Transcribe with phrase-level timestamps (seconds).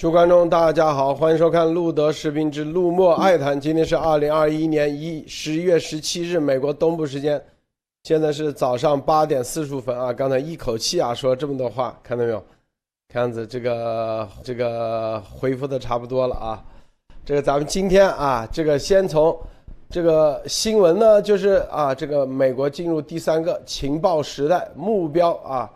[0.00, 3.54] 诸观众，大家好，欢迎收看《路德视频之路莫爱谈》。
[3.60, 7.38] 今天是二零二一年一十一月十七日，美国东部时间，
[8.04, 10.10] 现在是早上八点四十五分啊！
[10.10, 12.42] 刚才一口气啊说了这么多话，看到没有？
[13.12, 16.64] 看样子这个这个恢复的差不多了啊。
[17.22, 19.38] 这个咱们今天啊，这个先从
[19.90, 25.70] 这个新闻呢，就是啊，这个美国进入第三个情报时代，目标啊，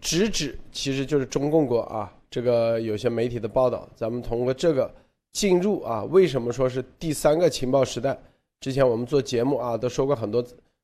[0.00, 2.12] 直指其实就是中共国啊。
[2.32, 4.90] 这个有些媒体的报道，咱们通过这个
[5.32, 8.18] 进入啊，为什么说是第三个情报时代？
[8.58, 10.42] 之前我们做节目啊，都说过很多，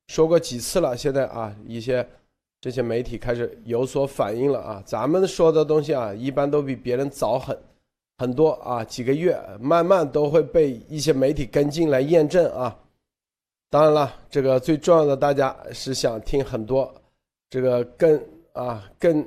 [0.08, 0.94] 说过几次了。
[0.94, 2.06] 现在啊，一些
[2.60, 4.82] 这些媒体开始有所反应了啊。
[4.84, 7.58] 咱们说的东西啊，一般都比别人早很
[8.18, 12.78] 很多啊，几个月，慢慢都会被一些媒体跟进来验证啊。
[13.70, 16.94] 当然了，这个最重要的，大家是想听很多
[17.48, 18.22] 这个更
[18.52, 19.24] 啊更。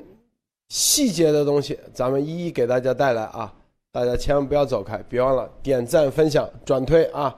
[0.72, 3.54] 细节的东西，咱们一一给大家带来啊！
[3.92, 7.36] 大家千万不要走开，别忘了点赞、分享、转推啊！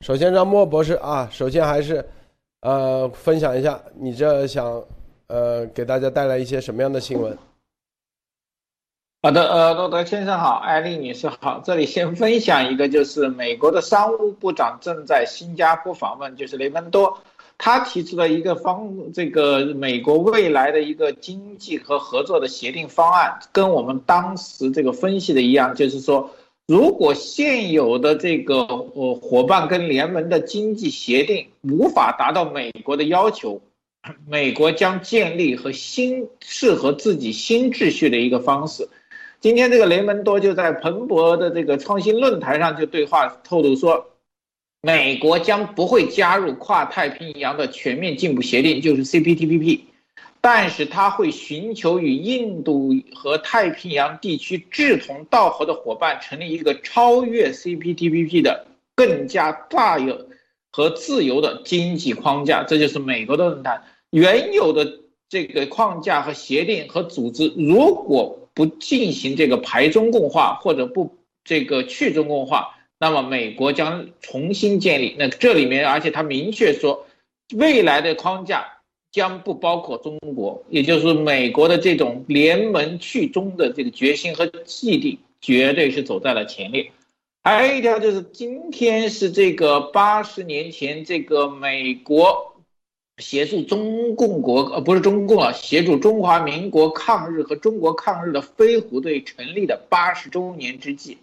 [0.00, 2.02] 首先让莫博士啊，首先还是，
[2.62, 4.82] 呃，分享一下你这想，
[5.26, 7.36] 呃，给大家带来一些什么样的新闻？
[9.22, 17.18] 好的，呃，罗德先生好，艾丽女士好，这里先分享一个，就是美国的商务部长正在新加坡访问，就是雷蒙多。
[17.64, 26.28] 他提出了一个方，这个美国未来的一个经济和合作的协定方案，跟我们当时这个分析的一样，就是说，
[26.66, 33.60] 如果现有的这个呃伙伴跟联盟的经济协定无法达到美国的要求，
[34.26, 38.88] 美国将建立和新适合自己新秩序的一个方式。
[39.38, 44.08] 今天这个雷蒙多就在彭博的这个创新论坛上就对话透露说。
[44.84, 49.78] 美国将不会加入跨太平洋的全面进步协定，就是 CPTPP，
[50.40, 60.26] 但是他会寻求与印度和太平洋地区志同道合的伙伴，成立一个超越 CPTPP 的更加大有
[60.72, 62.64] 和自由的经济框架。
[62.64, 64.98] 这就是美国的论坛原有的
[65.28, 72.76] 这个框架和协定和组织，如果不进行这个排中共化或者不这个去中共化。
[73.02, 77.04] 那么美国将重新建立，那这里面，而且他明确说，
[77.52, 78.64] 未来的框架
[79.10, 86.92] 将不包括中国，也就是美国的这种联盟去中的这个决心和气定，绝对是走在了前列。
[87.42, 92.54] 还有一条就是，今天是这个八十年前，这个美国
[93.16, 101.18] 协助中共国，呃，不是中共啊，协助中华民国抗日和中国抗日的飞虎队成立的八十周年之际。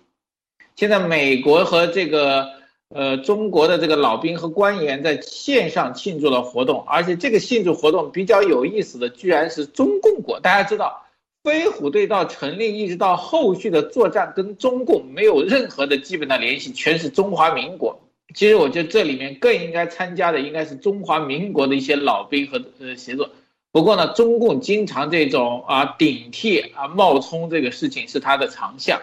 [0.80, 2.52] 现在美国和这个
[2.88, 10.40] 呃中国的这个老兵和官员在线上庆祝了活动，而且这个庆祝活动比较有意思的，居然是中共国。
[10.40, 11.04] 大家知道，
[11.44, 18.00] 飞虎队到成立一直到后续的作战，跟中共没有任何的基本的联系，全是中华民国。
[18.34, 23.32] 其实我觉得这里面更应该参加的应该是中华民国的一些老兵和呃协作。
[23.74, 29.02] 不过呢，中共经常这种啊顶替啊冒充这个事情是他的长项。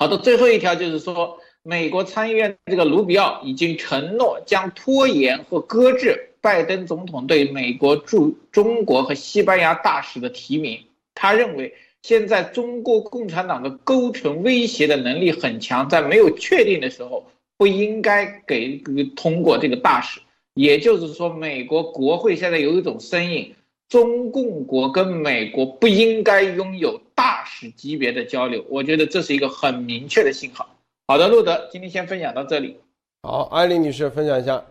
[0.00, 10.80] 好的，最后一条就是说，美国参议院这个卢比奥已经承诺将拖延或搁置拜登总统对美国驻中国和西班牙大使的提名。
[11.14, 17.26] 他认为，现在中国共产党的构成威胁的能力很强，在没有确定的时候，
[17.58, 18.78] 不应该给
[19.14, 20.18] 通过这个大使。
[20.54, 23.54] 也就是说，美国国会现在有一种声音。
[23.90, 30.66] 中共国跟美国不应该拥有大使级别的交流，我觉得这是一个很明确的信号。
[31.06, 32.78] 好的，路德，今天先分享到这里。
[33.22, 34.64] 好，艾丽女士分享一下。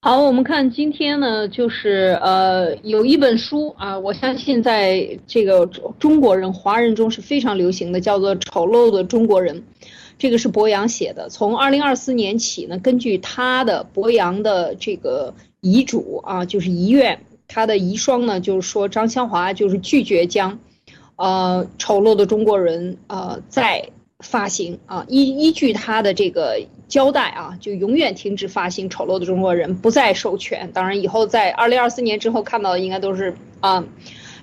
[0.00, 5.66] 好，我们看今天呢，就是呃，有一本书啊，我相信在这个
[5.98, 9.60] 中国人、华人中是非常流行的，叫做《丑陋的中国人》。
[10.16, 11.28] 这个是博洋写的。
[11.28, 15.34] 从二零二四年起呢，根据他的博洋的这个。
[15.66, 20.58] 遗嘱啊，就是遗愿，他的遗孀呢，就是说张香华就是拒绝将，
[21.14, 30.68] 呃，丑陋的中国人呃再发行啊，依依据他的这个交代啊，就永远停止发行丑陋的中国人，不再授权。
[30.72, 33.84] 当然，以后在二零二四年之后看到的应该都是啊，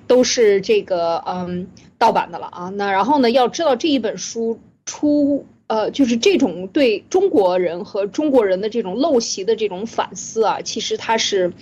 [0.07, 1.67] 都是这个嗯
[1.97, 2.69] 盗版的了啊。
[2.69, 5.45] 那然后呢，要知道这一本书出。
[5.67, 11.53] 呃，就是这种对中国人和中国人的这种陋习的这种反思啊，其实它是，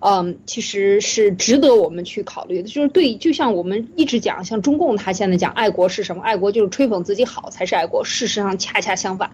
[0.00, 2.68] 嗯，其实是值得我们去考虑的。
[2.68, 6.22] 就是对，就像我们一直讲，像中共他现在讲爱国是什么？
[6.22, 8.04] 爱国就是吹捧自己好才是爱国。
[8.04, 9.30] 事实上恰恰相反，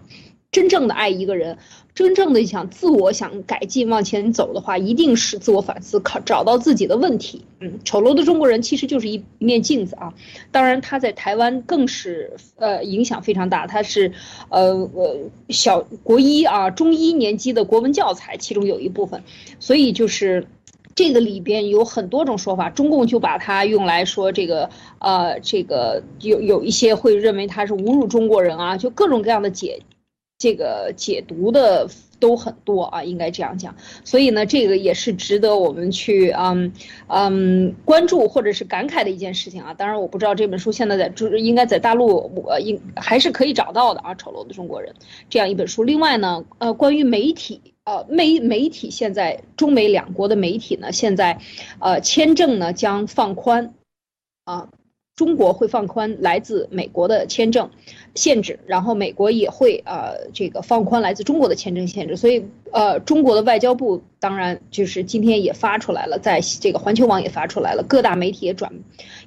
[0.52, 1.56] 真正的爱一个人，
[1.94, 7.43] 真正的想自我想改进往前走的话，一定是自我反思，考找到自己的问题。
[7.60, 10.12] 嗯，丑陋的中国人其实就是一一面镜子啊。
[10.50, 14.12] 当然，他在台湾更是呃影响非常大，他是
[14.50, 15.16] 呃呃
[15.49, 19.22] 小国一啊中一年级的国文教材，其中有一部分，
[19.58, 20.46] 所以就是
[20.94, 24.69] 这个里边有很多种说法，中共就把它用来说这个
[24.99, 29.81] 呃这个有有一些会认为他是侮辱中国人啊，就各种各样的解。
[30.42, 36.72] 这个解读的都很多啊，应该这样讲，所以呢，这个也是值得我们去嗯
[37.06, 39.72] 嗯关注或者是感慨的一件事情啊。
[39.72, 44.92] 当然，我不知道这本书现在在中应该在大陆我应还是可以找到的啊，《丑陋的中国人》
[45.30, 45.84] 这样一本书。
[45.84, 51.38] 另外呢，呃，关于媒体，呃，媒媒体现在中美两国的媒体呢，现在，
[51.78, 53.74] 呃，签证呢将放宽，
[54.42, 54.70] 啊。
[55.22, 57.70] 中国会放宽来自美国的签证
[58.16, 68.72] 限制，然后美国也会呃这个放宽来自中国的签证限制，所以呃中国的外交部当然就是今天也发出来了，在这个环球网也发出来了，各大媒体也转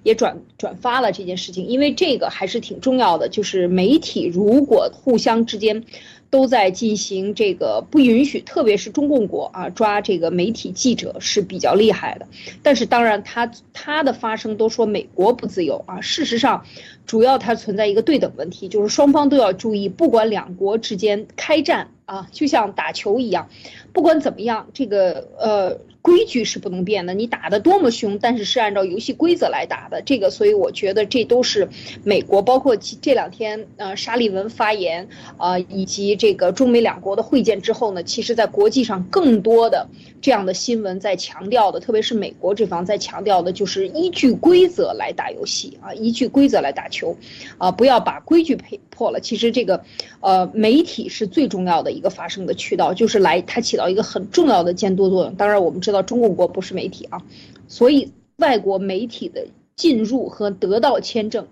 [0.03, 5.85] 也转转发了这件事情，因为这个还是挺重要的，就是媒体如果互相之间。
[6.29, 12.27] 都在进行这个不允许，特别是中共国啊抓这个媒体记者是比较厉害的。
[12.61, 16.01] 但是当然，他他的发声都说美国不自由啊。
[16.01, 16.65] 事实上，
[17.05, 23.47] 主要它存在一个对等问题，就是双方都要注意，不管两国之间开战啊，就像打球一样，
[23.93, 25.79] 不管怎么样，这个呃。
[26.05, 30.03] 规矩是不能变的，你打得多么凶，但是是按照游戏规则来打的。
[30.05, 31.67] 这个，所以我觉得这都是
[32.03, 35.07] 美国，包括这两天呃沙利文发言
[35.37, 39.89] 啊，以及这个中美两国的会见之后呢，其实在国际上更多的
[40.21, 47.17] 这样的新闻在强调的，特别是美国这方在强调的就是依据规则来打游戏啊，依据规则来打球，
[47.57, 49.19] 啊，不要把规矩破破了。
[49.19, 49.83] 其实这个，
[50.21, 55.35] 呃，媒体是最重要的一个发声的渠道，就是来它起到一个很重要的监督作用。
[55.35, 56.01] 当然，我们知道。
[56.01, 57.21] 中共国不是媒体啊，
[57.67, 61.47] 所以外国媒体的进入和得到签证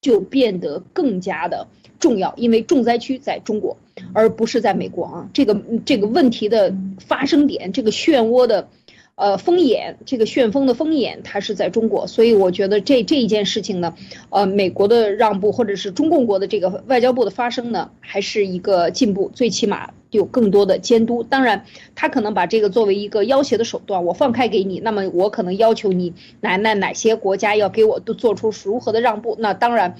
[0.00, 1.66] 就变得更加的
[1.98, 3.76] 重要，因为重灾区在中国，
[4.12, 5.28] 而不是在美国啊。
[5.34, 8.68] 这个这个问题的发生点，这个漩涡的。
[9.18, 13.92] 呃，风眼这个旋风的风眼，它是在中国，所以我觉得这这一件事情呢，
[14.30, 21.24] 呃，美国的让步或者是中共国的这个外交部的发声呢，还是一个进步，最起码有更多的监督。
[21.24, 21.64] 当然，
[21.96, 29.34] 他可能把这个作为一个要挟的手段，我放开给你，那么我可能要求你哪哪哪些国家要给我都做出如何的让步。
[29.40, 29.96] 那当然，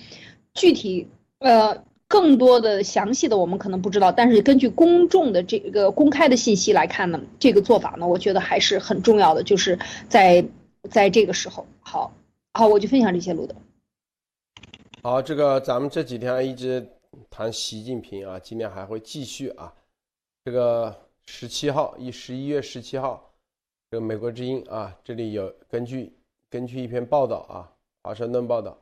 [0.54, 1.08] 具体
[1.40, 1.82] 呃。
[2.08, 9.42] 更多的详细的我们可能不知道，但是根据公众的这个公开的信息来看呢，这个做法呢，我觉得还是很重要的。
[9.42, 9.78] 就是
[10.08, 10.42] 在
[10.90, 12.10] 在这个时候，好，
[12.54, 13.54] 好，我就分享这些，路的。
[15.02, 16.84] 好，这个咱们这几天一直
[17.28, 19.72] 谈习近平啊，今天还会继续啊。
[20.44, 20.96] 这个
[21.26, 23.30] 十七号，一十一月十七号，
[23.90, 26.10] 这个美国之音啊，这里有根据
[26.48, 27.70] 根据一篇报道啊，
[28.02, 28.78] 华盛顿报道。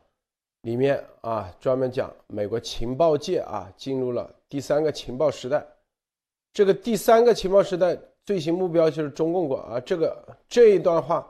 [0.66, 5.64] 里面啊，专门讲美国情报界啊进入了第三个情报时代。
[6.52, 9.78] 这个第三个情报时代最新目标就是中共国啊。
[9.78, 11.24] 这个这一段话，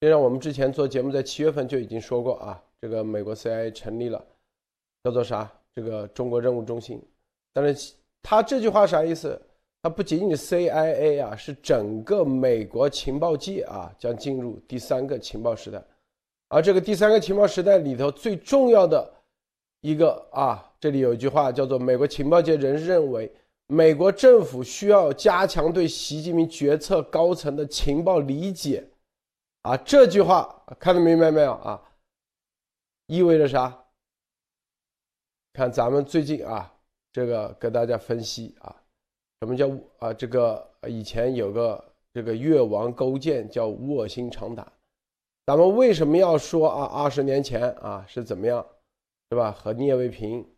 [0.00, 2.60] 就让我们之前做节目在七月份就已经说过啊。
[2.80, 4.20] 这个美国 CIA 成立了，
[5.04, 5.48] 叫做啥？
[5.76, 7.00] 这个中国任务中心。
[7.52, 9.40] 但是他这句话啥意思？
[9.80, 15.80] 他不仅仅 CIA 啊，是整个美国情报界啊将进入第三个情报时代。
[16.52, 19.10] 而这个第三个情报时代里头最重要的
[19.80, 23.32] 一个啊，这里有一句话叫做“美国情报界人士认为，
[23.68, 28.86] 美国政府需要加强对习近平决策高层的情报理解”，
[29.64, 31.82] 啊，这句话看得明白没有啊？
[33.06, 33.86] 意味着啥？
[35.54, 36.70] 看咱们最近啊，
[37.14, 38.76] 这个给大家分析啊，
[39.40, 40.12] 什么叫啊？
[40.12, 41.82] 这个以前有个
[42.12, 44.70] 这个越王勾践叫卧薪尝胆。
[45.44, 46.84] 咱们为什么要说啊？
[46.86, 48.64] 二十年前啊是怎么样，
[49.30, 49.50] 是吧？
[49.50, 50.48] 和聂卫平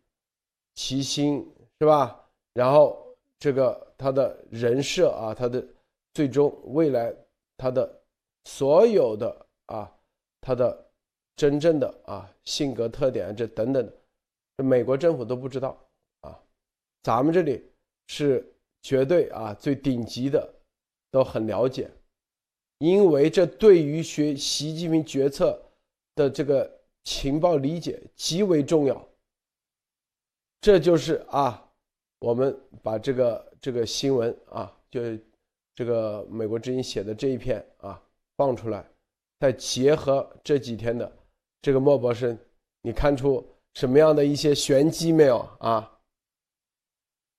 [0.74, 1.50] 齐心
[1.80, 2.28] 是吧？
[2.52, 5.66] 然后这个他的人设啊，他的
[6.12, 7.14] 最终未来
[7.56, 8.02] 他的
[8.44, 9.90] 所有的啊，
[10.40, 10.86] 他的
[11.34, 13.90] 真正的啊性格特点这等等，
[14.58, 15.76] 这美国政府都不知道
[16.20, 16.38] 啊。
[17.02, 17.64] 咱们这里
[18.08, 18.46] 是
[18.82, 20.54] 绝对啊最顶级的，
[21.10, 21.90] 都很了解。
[22.78, 25.60] 因为这对于学习近平决策
[26.14, 26.70] 的这个
[27.04, 29.08] 情报理解极为重要。
[30.60, 31.62] 这就是啊，
[32.20, 35.00] 我们把这个这个新闻啊，就
[35.74, 38.00] 这个美国之音写的这一篇啊
[38.36, 38.84] 放出来，
[39.38, 41.10] 再结合这几天的
[41.60, 42.36] 这个莫博士，
[42.80, 45.90] 你看出什么样的一些玄机没有啊？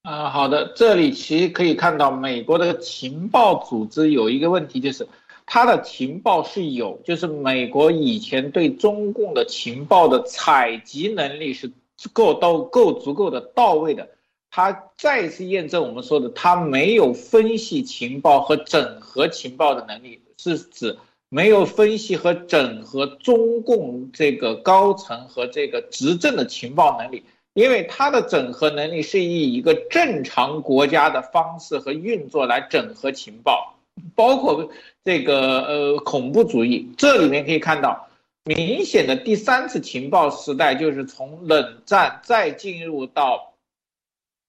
[0.03, 5.07] 啊，好的，这里其实可以看到，美国的情报组织有一个问题，就是
[5.45, 11.71] 他的情报是有，就是美国以前对中共的情报的采集能力是
[12.13, 14.09] 够到够足够的到位的。
[14.49, 20.97] 他再次验证我们说的，他没有分析情报和整合情报的能力，是指
[21.29, 27.23] 没有分析和整合中共这个高层和这个执政的情报能力。
[27.53, 33.74] 因为它的整合能力是以一个正常国家的方式和运作来整合情报，
[34.15, 34.69] 包括
[35.03, 38.07] 这个呃恐怖主义，这里面可以看到
[38.43, 43.53] 明显的第三次情报时代就是从冷战再进入到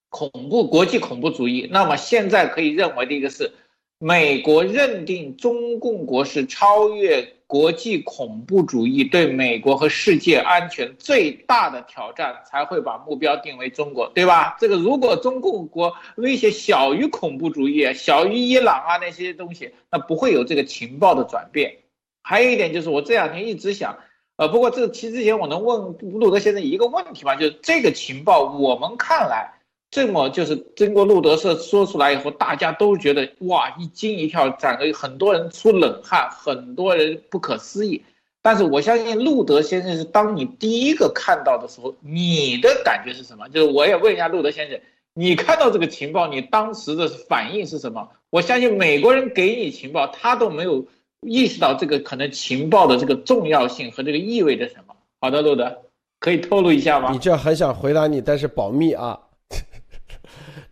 [0.09, 1.69] 恐怖国际恐怖主义。
[1.71, 3.53] 那么现在可以认为的一个是，
[3.99, 7.33] 美国认定中共国是超越。
[7.49, 14.57] 国际恐怖主义对美国和世界安全最大的挑战，才会把目标定为中国，对吧？
[14.59, 21.77] 这个如果中共国威胁小于恐怖主义、小于伊朗啊那些东西，那不会有这个情报的转变。
[22.21, 23.97] 还有一点就是，我这两天一直想，
[24.35, 27.37] 呃，不过这个其实之前我能问路德先生一个问题吗？
[27.37, 29.53] 就是这个情报，我们看来。
[29.91, 38.03] 这么就是经过路德社说出来以后，大家都觉得哇一惊一跳，整个很多人出冷汗，很多人不可思议。
[38.43, 43.49] 但是我相信路德先生是当你第一个看到的时候，你的感觉是什么？
[43.49, 44.79] 就是我也问一下路德先生，
[45.15, 48.09] 你看到这个情报，你当时的反应是什么？
[48.31, 50.85] 我相信美国人给你情报，他都没有
[51.23, 54.95] 意识到这个可能情报的这个重要性和这个意味着什么。
[55.21, 55.83] 好的，路德
[56.21, 57.11] 可以透露一下吗？
[57.13, 59.19] 你这很想回答你，但是保密啊。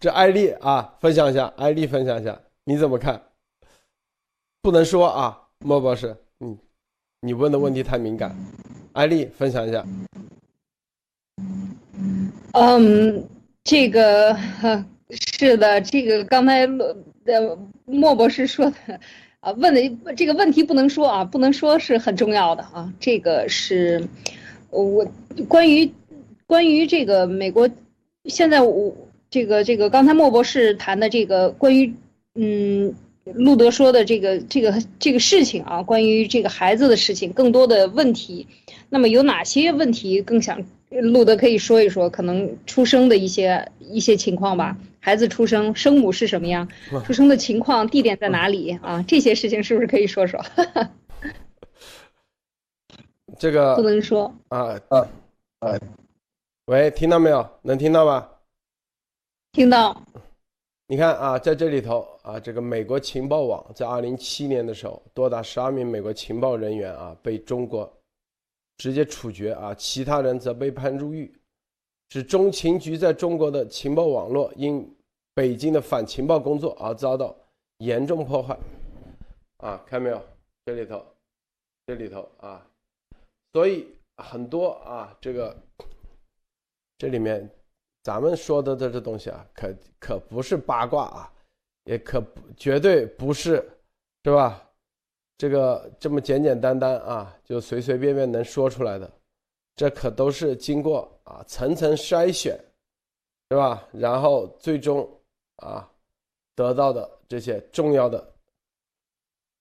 [0.05, 3.23] 这艾丽啊，分享一下，艾丽分享一下，你怎么看？
[4.61, 6.59] 不能说啊，莫博士，嗯，
[7.23, 8.37] 你问的问题太敏感。
[8.93, 9.83] 艾丽分享一下。
[12.53, 13.27] 嗯，
[13.65, 14.37] 这个
[15.09, 19.01] 是的，这个刚才呃莫博士说的
[19.41, 24.07] 啊，问的这个问题不能说啊，不能说是很重要的啊，这个是
[24.69, 25.11] 我
[25.49, 25.91] 关于
[26.47, 27.67] 关于这个美国
[28.27, 28.95] 现在我。
[29.35, 31.93] 这个这个，刚才莫博士谈的这个关于，
[32.37, 38.47] 嗯，路德说的这个这个这个事情啊，关于这个孩子的事情，更多的问题，
[38.89, 42.09] 那么有哪些问题更想路德可以说一说？
[42.09, 46.69] 可能出生的一些一些情况吧，孩子出生，生母是什么样，
[47.05, 49.05] 出生的情况，地点在哪里啊？
[49.09, 50.41] 这些事情是不是可以说说？
[53.37, 55.09] 这个不能说啊啊
[55.59, 55.77] 啊！
[56.67, 57.45] 喂，听到没有？
[57.63, 58.29] 能听到吗？
[59.55, 59.97] 听到，
[60.89, 67.89] 你看啊，在这里头啊，这个美国情报网在二零七年的时候，多达十二名美国情报人员啊被中国
[68.79, 71.33] 直接处决啊，其他人则被判入狱。
[72.11, 74.93] 是中情局在中国的情报网络因
[75.35, 77.33] 北京的反情报工作而遭到
[77.79, 78.59] 严重破坏
[79.59, 80.21] 啊，看没有？
[80.67, 81.01] 这里头，
[81.87, 82.67] 这里头啊，
[83.53, 85.57] 所以很多啊，这个
[86.99, 87.49] 这里面。
[88.05, 91.33] 咱们说的这这东西啊，可可不是八卦啊，
[91.85, 92.23] 也可
[92.55, 93.55] 绝对不是，
[94.25, 94.63] 是吧？
[95.39, 99.11] 这个这么简简单单啊，就随随便便能说出来的，
[99.75, 102.63] 这可都是经过啊层层筛选，
[103.49, 103.83] 是吧？
[103.91, 105.11] 然后最终
[105.57, 105.91] 啊
[106.55, 108.35] 得到的这些重要的，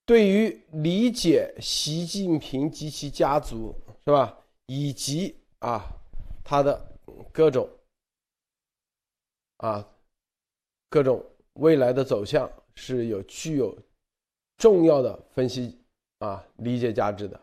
[0.06, 3.74] 对于理解习近平及其家族，
[4.04, 4.38] 是吧？
[4.66, 5.86] 以及啊
[6.44, 6.86] 他的
[7.32, 7.66] 各种。
[9.64, 9.88] 啊，
[10.90, 13.74] 各种未来的走向是有具有
[14.58, 15.80] 重要的分析
[16.20, 17.40] 啊理解价值的。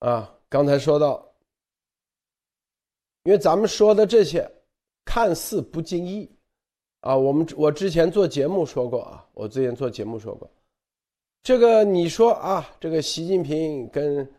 [0.00, 1.26] 啊，刚才说到，
[3.22, 4.46] 因为咱们说的这些
[5.06, 6.30] 看似不经意
[7.00, 10.50] 啊，我们我之前做节目说过啊，我之前做节目说过，
[11.42, 14.30] 这个你说啊，这个习近平跟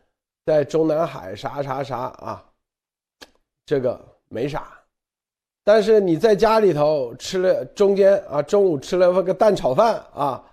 [0.45, 2.53] 在中南海啥啥啥啊，
[3.65, 3.99] 这个
[4.29, 4.75] 没啥。
[5.67, 10.45] 但是你在家里头吃了中间啊，中午吃了个蛋炒饭啊，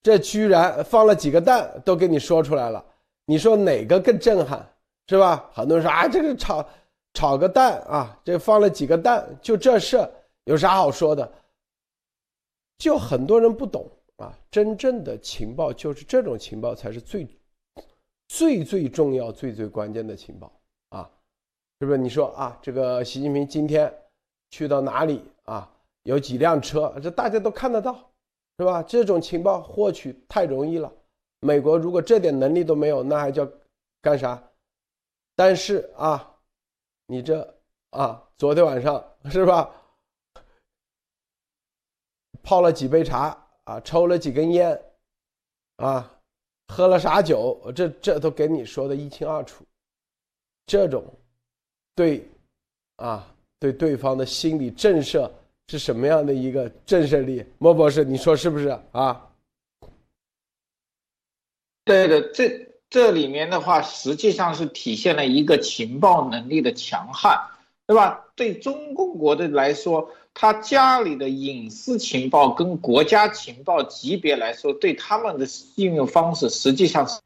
[0.00, 2.82] 这居然放了几个蛋都给你说出来了，
[3.26, 4.64] 你说哪个更震撼，
[5.08, 5.50] 是吧？
[5.52, 6.64] 很多人说啊，这个炒
[7.14, 10.08] 炒个蛋啊，这放了几个蛋，就这事
[10.44, 11.28] 有啥好说的？
[12.78, 17.26] 就很多人不懂啊，真正的情报就是这种情报才是最
[18.28, 20.52] 最最重要、最最关键的情报
[20.90, 21.10] 啊，
[21.80, 21.98] 是不是？
[21.98, 23.92] 你说啊，这个习近平今天。
[24.50, 25.70] 去到哪里啊？
[26.04, 26.94] 有几辆车？
[27.02, 27.94] 这大家都看得到，
[28.58, 28.82] 是吧？
[28.82, 30.92] 这种情报获取太容易了。
[31.40, 33.48] 美国如果这点能力都没有，那还叫
[34.00, 34.42] 干啥？
[35.34, 36.36] 但是啊，
[37.06, 37.42] 你这
[37.90, 39.70] 啊，昨天晚上是吧？
[42.42, 44.82] 泡了几杯茶啊，抽了几根烟，
[45.76, 46.10] 啊，
[46.68, 49.64] 喝了啥酒，这这都给你说的一清二楚。
[50.66, 51.04] 这种
[51.94, 52.26] 对
[52.96, 53.26] 啊，
[53.60, 55.30] 对对方的心理震慑
[55.68, 57.44] 是什么样的一个震慑力？
[57.58, 59.28] 莫博士，你说是不是啊？
[61.84, 67.38] 对的，这这里面的话，实际上是体现了一个情报能力的强悍，
[67.86, 68.24] 对吧？
[68.34, 77.20] 对中共国的来说，他家里的隐私情报跟国家情报级别来说，对他们的应用方式实际上是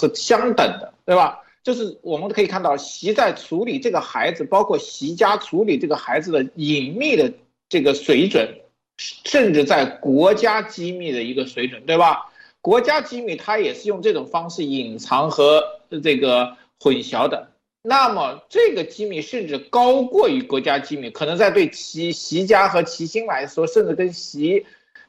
[0.00, 1.43] 是相等的，对吧？
[1.64, 7.32] 就是我们可以看到，习在处理这个孩子，包括习家处理这个孩子的隐秘的
[7.70, 8.60] 这个水准，
[8.98, 12.30] 甚至在国家机密的一个水准，对吧？
[12.60, 15.64] 国家机密他也是用这种方式隐藏和
[16.02, 17.48] 这个混淆的。
[17.80, 24.66] 那么这个机密甚至高过于国家机密，可能在对习习家和齐心来说，甚至跟习。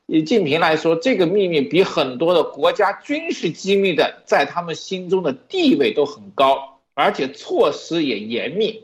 [0.07, 8.83] 以近平来说，这个秘密比很多的国家军事机密的在他们心中的地位都很高，而且措施也严密。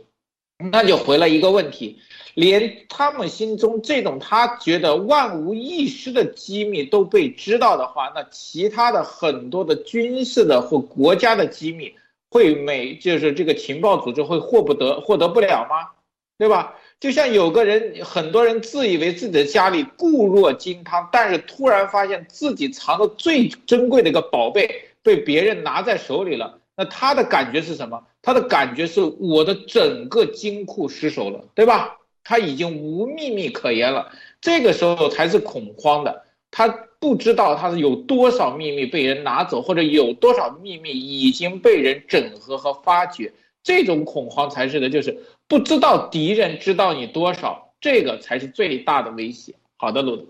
[0.71, 1.99] 那就回了一个问题：
[2.33, 11.93] 连他们心中这种他觉得万无一失的机密都被知道的话，那其他的很多的军事的或国家的机密
[12.29, 15.89] 会每就是这个情报组织会获不得获得不了吗？
[16.37, 16.75] 对吧？
[17.01, 28.03] 就像有个人，很多人自以为自己的家里固若金汤，但是突然发现自己藏的最珍贵的一个宝贝被别人拿在手里了，那他的感觉是什么？
[28.21, 31.97] 他的感觉是我的整个金库失守了，对吧？
[32.23, 36.21] 他已经无秘密可言了，这个时候才是恐慌的。
[36.51, 36.67] 他
[36.99, 45.17] 不知道他是有多少秘密被人拿走，或者有多少秘密已经被人整合和发掘，这种恐慌才是的，就是。
[45.51, 49.53] 不知道敌人知道你多少，这个才是最大的威胁。
[49.75, 50.23] 好的，鲁德，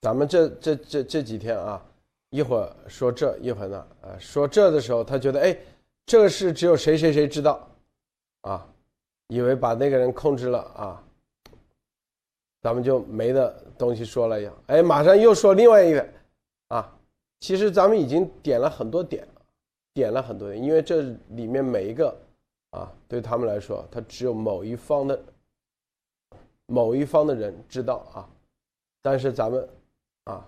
[0.00, 1.84] 咱们这这这这几天啊，
[2.30, 5.58] 一会儿说这一会儿那，呃，说这的时候，他觉得哎，
[6.06, 7.68] 这个事只有谁谁谁知道，
[8.42, 8.64] 啊，
[9.26, 11.02] 以为把那个人控制了啊，
[12.62, 14.56] 咱们就没的东西说了一样。
[14.68, 16.08] 哎，马上又说另外一个，
[16.68, 16.96] 啊，
[17.40, 19.26] 其实咱们已经点了很多点，
[19.92, 22.16] 点了很多点，因为这里面每一个。
[22.70, 25.22] 啊，对他们来说，他只有某一方的
[26.66, 28.28] 某一方的人知道啊。
[29.02, 29.68] 但是咱们
[30.24, 30.46] 啊，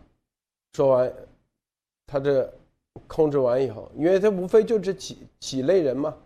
[0.74, 1.12] 说完
[2.06, 2.52] 他这
[3.06, 6.16] 控制完以后，因为他无非就这几几类人嘛：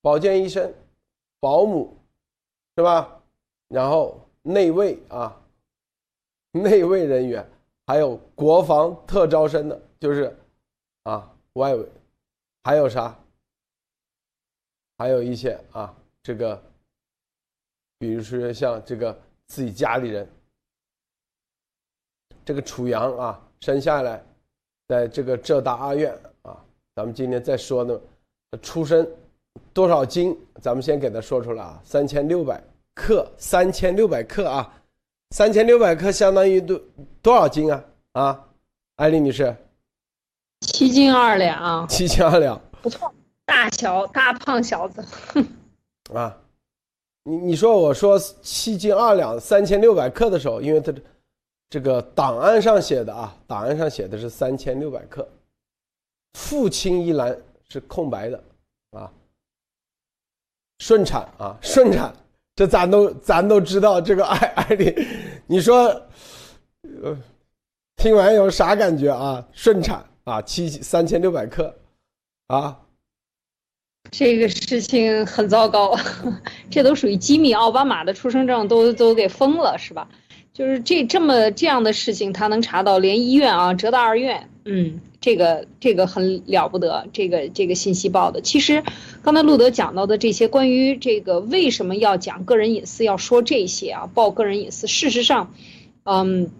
[0.00, 0.72] 保健医生、
[1.40, 1.96] 保姆，
[2.76, 3.20] 是吧？
[3.68, 5.38] 然后内卫啊，
[6.52, 7.46] 内卫人员，
[7.86, 10.34] 还有国防特招生的，就是
[11.02, 11.86] 啊，外围，
[12.62, 13.18] 还有啥？
[14.98, 16.60] 还有一些啊，这个，
[18.00, 20.28] 比如说像这个自己家里人，
[22.44, 24.20] 这个楚阳啊，生下来，
[24.88, 26.58] 在这个浙大二院啊，
[26.96, 28.00] 咱们今天再说呢，
[28.60, 29.08] 出生
[29.72, 30.36] 多少斤？
[30.60, 32.60] 咱们先给他说出来啊，三千六百
[32.94, 34.82] 克，三千六百克啊，
[35.30, 36.80] 三千六百克相当于多
[37.22, 37.84] 多少斤啊？
[38.14, 38.48] 啊，
[38.96, 39.54] 艾丽女士，
[40.62, 43.14] 七斤二两，七斤二两，不错。
[43.58, 45.04] 大小大胖小子，
[46.14, 46.38] 啊，
[47.24, 50.94] 你你说我说七斤二两三千六百克的时候，因为他
[51.68, 55.28] 这个档案上写的啊，档案上写的是三千六百克，
[56.34, 57.36] 父亲一栏
[57.68, 58.40] 是空白的
[58.92, 59.10] 啊，
[60.78, 62.14] 顺产啊，顺产，
[62.54, 64.94] 这咱都咱都知道这个艾艾丽，
[65.48, 65.86] 你说，
[67.02, 67.18] 呃，
[67.96, 69.44] 听完有啥感觉啊？
[69.50, 71.74] 顺产啊，七三千六百克，
[72.46, 72.84] 啊。
[74.10, 75.96] 这个事情很糟糕，
[76.70, 77.52] 这都属于机密。
[77.52, 80.08] 奥巴马的出生证都都给封了，是吧？
[80.52, 88.40] 就是这这么这样的事情，他能查到，连医院啊，浙大二院，嗯，这个这个很了不得，这个这个信息报的。
[88.40, 88.82] 其实，
[89.22, 94.86] 刚才路德讲到的这些关于这个为什么要讲个人隐私，要说这些啊，报个人隐私。
[94.86, 95.52] 事实上，
[96.04, 96.50] 嗯。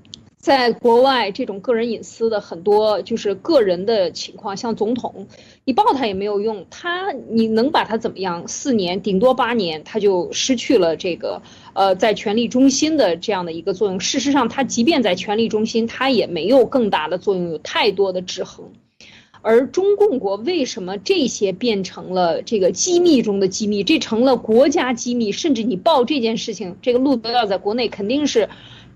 [0.49, 5.27] 在国外，这种个人隐私的很多就是个人的情况，像总统，
[5.67, 8.49] 你报他也没有用，他你能把他怎么样？
[8.49, 11.43] 四年顶多八年，他就失去了这个
[11.75, 14.01] 呃在权力中心的这样的一个作用。
[14.01, 18.73] 事实上，他即便在权力中心，他也没有更大的作用，有太多的制衡。
[19.43, 23.85] 而中共国为什么这些变成了这个机密中的机密？
[23.85, 28.49] 这成了国家机密，甚至你报这件事情，这个路德要在国内肯定是，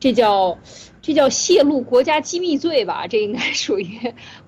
[0.03, 0.59] 这叫。
[1.05, 3.09] 这叫泄露国家机密罪吧？
[3.09, 3.99] 这应该 属于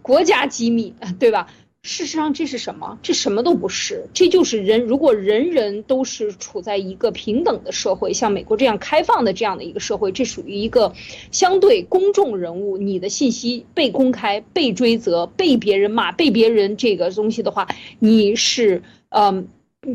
[0.02, 1.48] 国家机密，对吧？
[1.82, 2.96] 事实上，这是什么？
[3.02, 4.82] 这什么都不是，这就是人。
[4.82, 10.92] 如果人人都是处在一个平等的社会，像美国这样开放的这样的一个社会，这属于一个
[11.32, 17.66] 相对公众人物，你的信息被公开、被追责、被别人骂、被别人这个东西的话，
[17.98, 19.48] 你是嗯，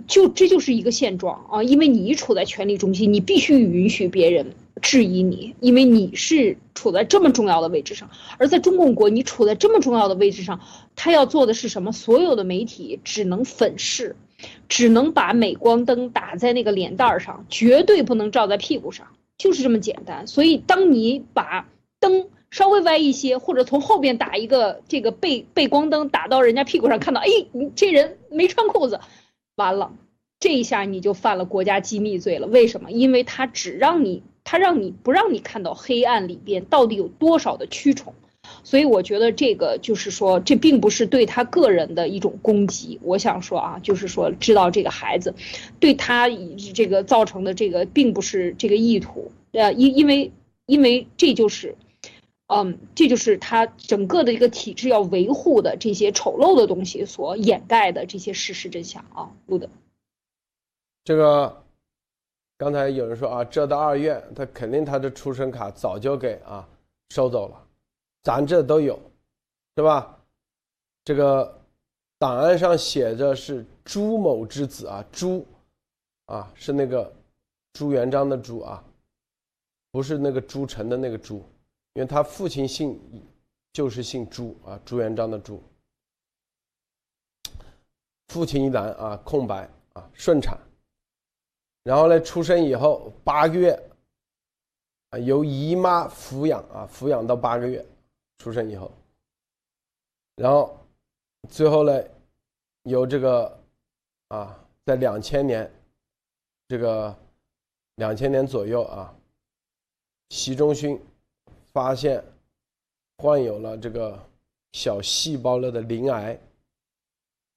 [0.07, 4.55] 就这就是一个现状啊，因为你处在权力中心，你必须允许别人。
[4.81, 10.59] 质疑你，因为你是处在这么重要的位置上，而在中共国，你处在这么重要的位置上，
[10.95, 11.91] 他要做的是什么？
[11.91, 14.15] 所有的媒体只能粉饰，
[14.67, 20.25] 只能把镁光灯打在那个脸蛋上，绝对不能照在屁股上，就是这么简单。
[20.25, 21.67] 所以，当你把
[21.99, 28.99] 灯稍微歪一些，或者从后边打一个这个背背光灯打到人家屁股上，看到，哎，你这人没穿裤子，
[29.55, 29.91] 完了，
[30.39, 32.47] 这一下你就犯了国家机密罪了。
[32.47, 32.91] 为什么？
[32.91, 34.23] 因为他只让你。
[34.51, 38.15] 他让你不让你看到黑暗里边到底有多少的蛆虫，
[38.63, 42.99] 所以我觉得这个就是说，这并不是对他个人的一种攻击。
[43.03, 45.35] 我想说啊，就是说知道这个孩子，
[45.79, 46.27] 对他
[46.73, 50.31] 这个造成的这个并不是这个意图，呃，因因为
[50.65, 51.75] 因为这就是，
[52.47, 59.69] 嗯，这就是他整个的一个体制要维护的这些丑陋的东西所掩盖的这些事实真相啊，路德，
[61.03, 61.68] 这个。
[62.59, 66.67] 刚才有人说啊，这到二院，他肯定他的出生卡早就给啊
[67.11, 67.67] 收走了，
[68.21, 68.99] 咱这都有，
[69.77, 70.19] 是吧？
[71.05, 71.57] 这个
[72.17, 75.47] 档案上写着是朱某之子啊，朱
[76.25, 77.09] 啊是那个
[77.71, 78.83] 朱元璋的朱啊，
[79.89, 81.37] 不是那个朱成的那个朱，
[81.93, 82.99] 因为他父亲姓
[83.71, 85.63] 就是姓朱啊，朱元璋的朱。
[88.27, 90.59] 父亲一栏啊空白啊顺产。
[91.83, 93.71] 然后呢，出生以后八个月，
[95.11, 97.83] 啊，由姨妈抚养啊，抚养到八个月，
[98.37, 98.91] 出生以后，
[100.35, 100.77] 然后
[101.49, 102.03] 最后呢，
[102.83, 103.59] 由这个
[104.27, 105.71] 啊，在两千年，
[106.67, 107.17] 这个
[107.95, 109.15] 两千年左右啊，
[110.29, 111.01] 习仲勋
[111.71, 112.23] 发现
[113.17, 114.21] 患有了这个
[114.73, 116.39] 小细胞了的鳞癌，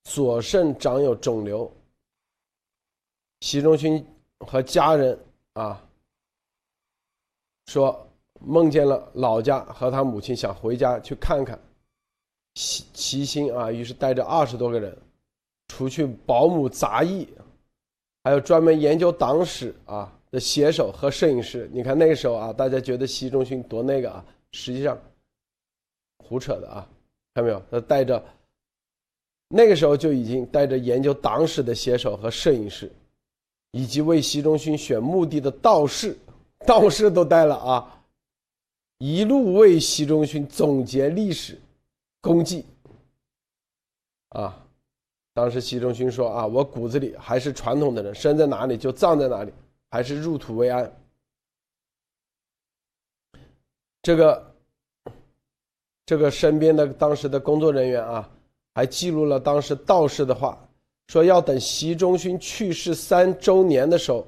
[0.04, 1.70] 左肾长有肿瘤，
[3.40, 4.02] 习仲勋。
[4.46, 5.18] 和家人
[5.54, 5.82] 啊，
[7.66, 8.06] 说
[8.40, 11.58] 梦见了老家和他母亲，想回家去看看。
[12.54, 14.94] 齐齐心啊，于是带着二十多个人，
[15.68, 17.26] 除去保姆、杂役，
[18.24, 21.70] 还有专门研究党史啊的写手和摄影师。
[21.72, 25.00] 你看那个时候啊，大家觉得习仲勋多那个啊，实际上
[26.18, 26.86] 胡扯的啊，
[27.32, 27.62] 看到没有？
[27.70, 28.22] 他带着
[29.48, 32.92] 那个时候就已经带着研究党史的写手和摄影师。
[33.72, 36.16] 以及为习仲勋选墓地的道士，
[36.64, 38.04] 道士都带了啊，
[38.98, 41.60] 一路为习仲勋总结历史
[42.20, 42.64] 功绩。
[44.28, 44.64] 啊，
[45.34, 49.52] 当时习仲勋说啊，我骨子里还是传统的人，生在哪里就葬在哪里，
[49.90, 50.90] 还是入土为安。
[54.02, 54.54] 这个，
[56.04, 58.30] 这个身边的当时的工作人员啊，
[58.74, 60.58] 还记录了当时道士的话。
[61.12, 64.26] 说要等习仲勋去世三周年的时候，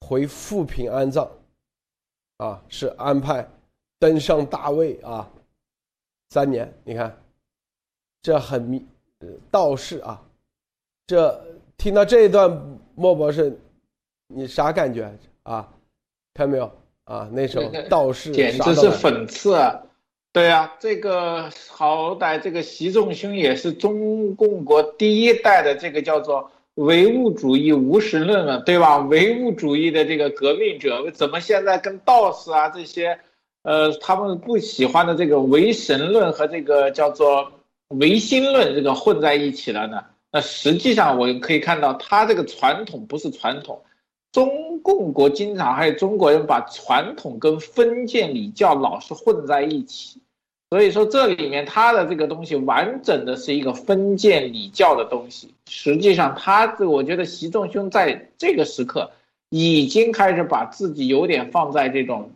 [0.00, 1.28] 回富平安葬，
[2.38, 3.46] 啊，是安排
[3.98, 5.30] 登上大位啊，
[6.30, 7.14] 三年，你看，
[8.22, 8.82] 这很密，
[9.50, 10.26] 道士啊，
[11.06, 11.38] 这
[11.76, 12.50] 听到这一段，
[12.94, 13.54] 莫博士，
[14.28, 15.70] 你啥感觉啊？
[16.32, 16.64] 看到没有
[17.04, 17.28] 啊？
[17.30, 19.54] 那时候道士简直是讽刺。
[19.54, 19.82] 啊！
[20.36, 28.98] 对啊，这个好歹这个习仲勋也是中共国第一代的这个叫做唯物主义无神论了，对吧？
[28.98, 33.18] 唯物主义的这个革命者，怎么现在跟道士啊这些，
[33.62, 37.50] 呃，他们不喜欢的这个唯神论和这个叫做
[37.88, 40.04] 唯心论这个混在一起了呢？
[40.30, 43.80] 那实际上我们可以看到，他这个传统不是传统，
[44.32, 50.20] 中共国经常还有中国人把传统跟封建礼教老是混在一起。
[50.70, 55.54] 所以说，这里面它的这个东西完整的是一个封建礼教的东西。
[55.68, 59.12] 实际上，他这我觉得习仲勋在这个时刻
[59.50, 62.32] 已经开始把自己有点放在这种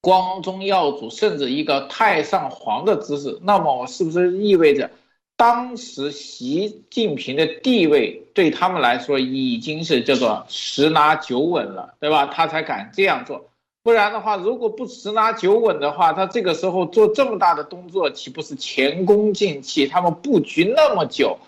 [0.00, 3.38] 光宗耀祖，甚至一个太上皇的姿势。
[3.42, 4.88] 那么，我是不是意味着
[5.36, 12.26] 当时习近平的地位对他们来说已经是叫做十拿九稳了，对吧？
[12.26, 13.50] 他才敢这样做。
[13.82, 19.86] 不然的话，如果不十拿九稳的话，他这个时候做这么大的动作，岂不是前功尽弃？
[19.86, 21.38] 他们布局那么久，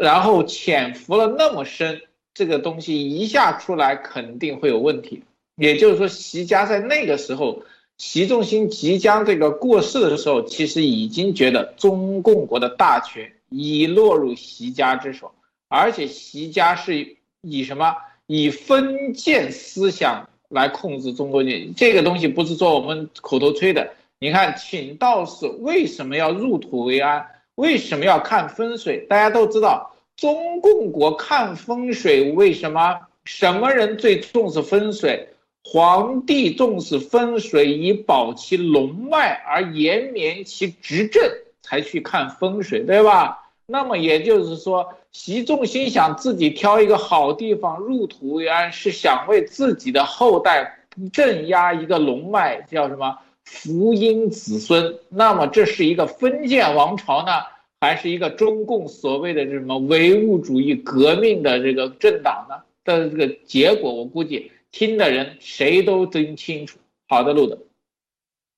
[0.00, 2.02] 然后潜伏了那么深，
[2.34, 5.22] 这个东西一下出来肯定会有问题。
[5.56, 7.62] 也就是说，习家在那个时候，
[7.96, 15.32] 习仲勋即将这个过世的时候，其实已经觉得中共国的大权已落入习家之手，
[15.68, 23.90] 而且习家是以什么以封建思想来控制中国人，这个东西不是说我们口头吹的。
[24.18, 27.26] 你看，请道士为什么要入土为安？
[27.54, 29.06] 为什么要看风水？
[29.08, 32.98] 大家都知道，中共国看风水为什么？
[33.24, 35.28] 什么人最重视风水？
[35.64, 41.22] 皇帝重视风水以保其龙脉而延绵其执政，
[41.60, 43.50] 才去看风水，对吧？
[43.66, 50.78] 那么也就是说，习仲勋想自己挑一个好地方入土为安，是想为自己的后代
[51.12, 54.98] 镇压一个龙脉，叫什么福音子孙？
[55.08, 57.32] 那么这是一个封建王朝呢，
[57.80, 62.56] 还是一个中共所谓的什么唯物主义革命的这个政党呢？
[62.84, 64.50] 的这个结果，我估计。
[64.70, 66.78] 听的人谁都真清楚。
[67.08, 67.58] 好的，路的，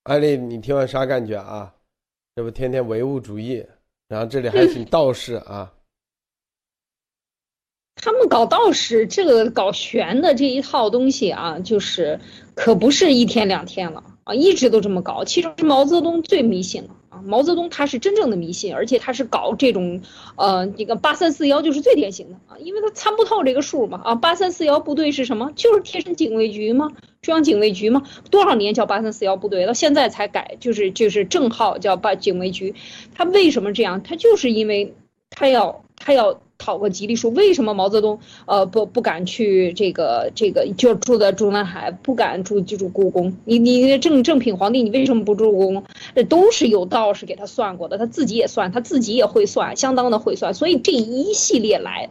[0.03, 1.73] 艾丽，你听完啥感觉啊？
[2.35, 3.65] 这不天天唯物主义，
[4.09, 5.73] 然后这里还请道士啊。
[8.03, 12.19] 他们搞道士，这个搞玄的这一套东西啊，就是
[12.55, 15.23] 可不是一天两天了啊，一直都这么搞。
[15.23, 17.21] 其实毛泽东最迷信了啊。
[17.23, 20.01] 毛泽东他是真正的迷信，而且他是搞这种，
[20.37, 25.53] 呃，这个八三四幺就是最典型的啊，因为他参不透这个数嘛啊，八三四幺部队是什么？
[25.55, 26.91] 就是贴身警卫局吗？
[27.21, 28.03] 中央警卫局吗？
[28.31, 32.75] 多少年叫八三四幺部队到现在才改，就是就是正号叫八警卫局。
[33.15, 34.03] 他为什么这样？
[34.03, 34.95] 他就是因为
[35.29, 36.41] 他要他要。
[36.61, 43.35] 讨个吉利数，为什么毛泽东呃不不敢去这个这个就住在中南海，不敢住就住故宫？
[43.47, 45.85] 你你正正品皇帝，你为什么不住故宫？
[46.15, 50.53] 这都是有道士给他算过的，他自己也算，他自己也会算，相当的会算。
[50.53, 52.11] 所以这一系列来，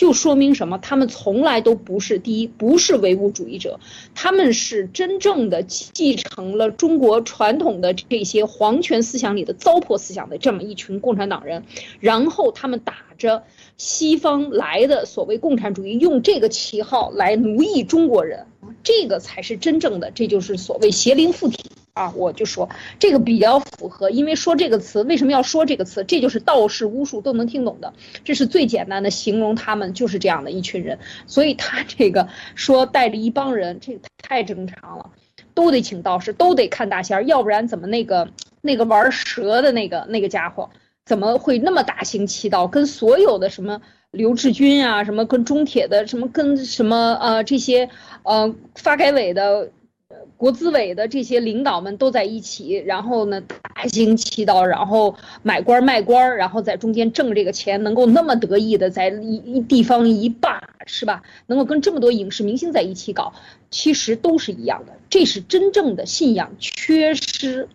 [0.00, 0.78] 就说明什么？
[0.78, 3.78] 他们从来都不是第一，不是唯物主义者，
[4.14, 11.64] 他们是真正的继承了中国传统的这些皇权思想里的糟粕思想的这么一群共产党人，
[12.00, 13.42] 然后他们打着。
[13.76, 18.46] 西方来的所谓共产主义，用这个旗号来奴役中国人，
[18.82, 22.12] 这个才是真正的，这就是所谓邪灵附体啊！
[22.16, 26.04] 我就说这个比较符合，因为说这个词为什么要说这个词？
[26.04, 27.92] 这就是道士巫术都能听懂的，
[28.24, 30.98] 这是最简单的形容他们就是这样的一群人。
[31.26, 35.10] 所以他这个说带着一帮人，这太正常了，
[35.54, 38.28] 都得请道士，都得看大仙儿，要不然怎么那个
[38.60, 40.70] 那个玩蛇的那个那个家伙？
[41.06, 42.68] 怎么会那么大行其道？
[42.68, 43.80] 跟所有的什么
[44.12, 47.88] 刘志军啊，什么跟中铁的，什么跟什么呃这些
[48.22, 49.70] 呃发改委的、
[50.36, 61.22] 国资委的这些领导们都在一起，然后呢大行其道，然后买官卖官，然后在中间挣这个钱，能够那么得意的在一一地方一霸是吧？
[61.46, 63.32] 能够跟这么多影视明星在一起搞，
[63.70, 67.68] 其实都是一样的，这是真正的信仰缺失。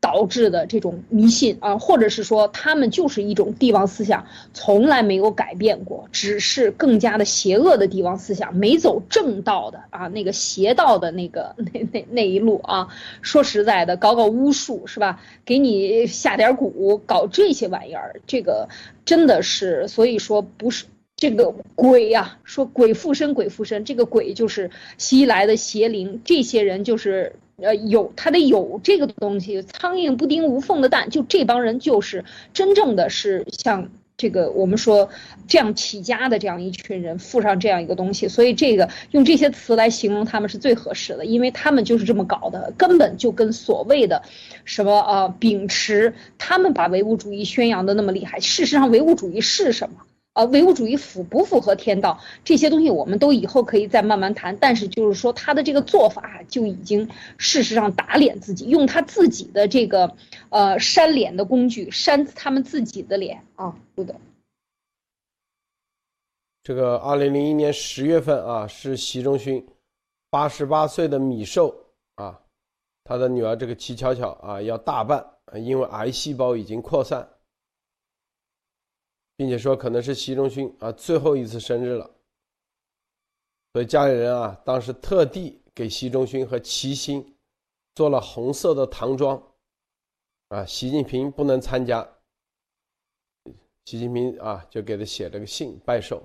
[0.00, 12.88] 导致的这种迷信啊，或者是说他们就是一种帝王思想，从来没有改变过，只是更加的邪恶的帝王思想，没走正道的啊，那个邪道的那个那那那一路啊。
[13.22, 15.20] 说实在的，搞搞巫术是吧？
[15.44, 18.68] 给你下点蛊，搞这些玩意儿，这个
[19.04, 20.84] 真的是，所以说不是
[21.16, 27.34] 这个鬼呀，说鬼附身，鬼附身，这个鬼就是西来的邪灵，这些人就是。
[27.60, 35.10] 呃，有他得有这个东西，苍蝇不叮无缝的蛋，就这帮人就是真正的是像这个我们说
[35.48, 44.22] 这样起家的这样一群人，附上这样一个东西，所以这个用这些词来形容他们是最合适的，因为他们就是这么搞的，根本就跟所谓的
[44.64, 49.96] 什么呃秉持他们把唯物主义宣扬的那么厉害，事实上唯物主义是什么？
[50.34, 54.56] 呃，唯物主义符不符合天道这些东西，我们都以后可以再慢慢谈。
[54.56, 60.14] 但是就是说，他的这个做法就已经事实上打脸自己，用他自己的这个
[60.50, 64.14] 呃扇脸的工具扇他们自己的脸啊，不的。
[66.62, 69.66] 这个二零零一年十月份啊，是习仲勋
[70.30, 71.74] 八十八岁的米寿
[72.14, 72.38] 啊，
[73.02, 77.28] 他的女儿这个齐巧巧啊要大办，因为癌细胞已经扩散。
[79.38, 82.10] 并且说可能是习仲勋啊最后一次生日了，
[83.72, 87.36] 所以家里人啊当时特地给习仲勋和齐心
[87.94, 89.40] 做了红色的唐装，
[90.48, 92.04] 啊，习近平不能参加，
[93.84, 96.20] 习近平啊就给他写了个信拜寿。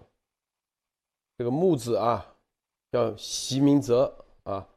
[1.37, 2.35] 这个木子啊
[2.91, 4.67] 叫习明泽啊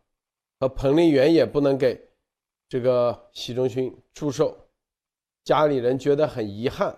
[0.61, 1.99] 和彭丽媛也不能给
[2.69, 4.55] 这个习仲勋祝寿，
[5.43, 6.95] 家里人觉得很遗憾。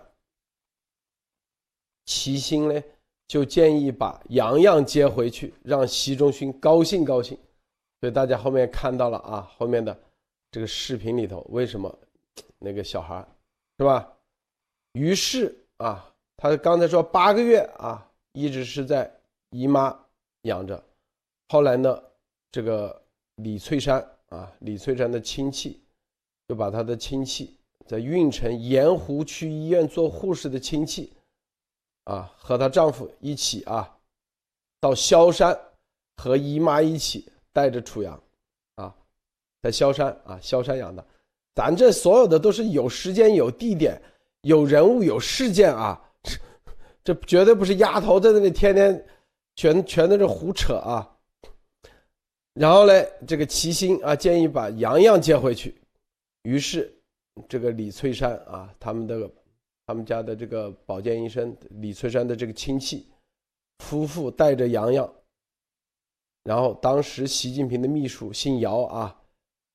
[2.09, 2.83] 齐心呢，
[3.27, 7.37] 就建议把洋洋接回去，让习仲勋高兴高兴。
[7.99, 9.95] 所以大家后面看到了啊，后面的
[10.49, 11.95] 这个视频里头，为什么
[12.57, 13.23] 那个小孩
[13.77, 14.11] 是吧？
[14.93, 19.13] 于是啊，他刚才说八个月啊，一直是在
[19.51, 19.95] 姨妈
[20.43, 20.83] 养着。
[21.49, 22.01] 后来呢，
[22.51, 22.99] 这个
[23.35, 25.79] 李翠山啊，李翠山的亲戚
[26.47, 31.13] 就把他的亲戚在运城盐湖区医院做护士的亲戚
[32.05, 33.89] 啊，和她丈夫一起啊，
[34.79, 35.57] 到萧山
[36.17, 38.21] 和姨妈一起带着楚阳
[38.75, 38.95] 啊，
[39.61, 41.05] 在萧山啊，萧山养的。
[41.55, 44.01] 咱这所有的都是有时间、有地点、
[44.41, 46.01] 有人物、有事件啊，
[47.03, 49.05] 这绝对不是丫头在那里天天
[49.55, 51.15] 全全在这胡扯啊。
[52.53, 55.79] 然后嘞，这个齐心啊建议把洋洋接回去，
[56.43, 56.93] 于是
[57.47, 59.29] 这个李翠山啊，他们的
[59.89, 63.07] 他们家的这个保健医生李翠山的这个亲戚
[63.79, 65.11] 夫妇带着洋洋，
[66.43, 69.19] 然后当时习近平的秘书姓姚啊。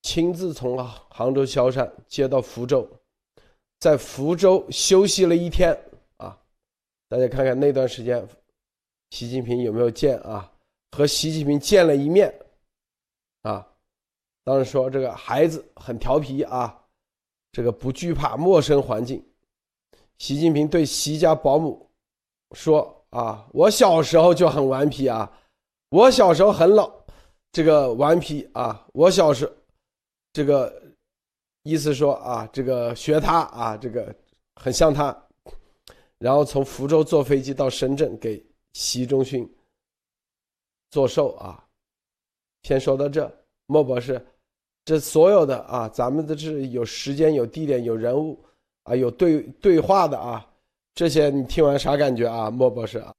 [0.03, 0.79] 亲自从
[1.11, 2.89] 杭州萧山接到福州，
[3.81, 5.77] 在福州休息了一天
[6.19, 6.39] 啊！
[7.09, 8.25] 大家看看那段时间，
[9.11, 10.49] 习近平有没有见啊？
[10.93, 12.33] 和习近平见了一面
[13.43, 13.67] 啊！
[14.45, 16.85] 当时说这个孩子很调皮啊，
[17.51, 19.21] 这个不惧怕陌生环境。
[20.19, 21.91] 习近平对习家保姆
[22.53, 25.31] 说啊：“我小时候就很顽皮啊，
[25.91, 26.91] 我小时候很老，
[27.53, 29.51] 这个顽皮啊，我小时。”
[30.33, 30.83] 这个
[31.63, 34.13] 意思说啊，这个学他啊，这个
[34.57, 35.17] 很像他，
[36.19, 39.49] 然后从福州坐飞机到深圳给习仲勋
[40.91, 41.65] 做寿啊。
[42.65, 43.33] 先说到这，
[43.67, 44.27] 莫博士，
[44.85, 48.45] 这所有的啊，咱们的是有时间、有地点、有人物
[48.85, 50.47] 啊，有对对话的啊，
[50.95, 53.13] 这些你听完啥感觉啊，莫博士啊？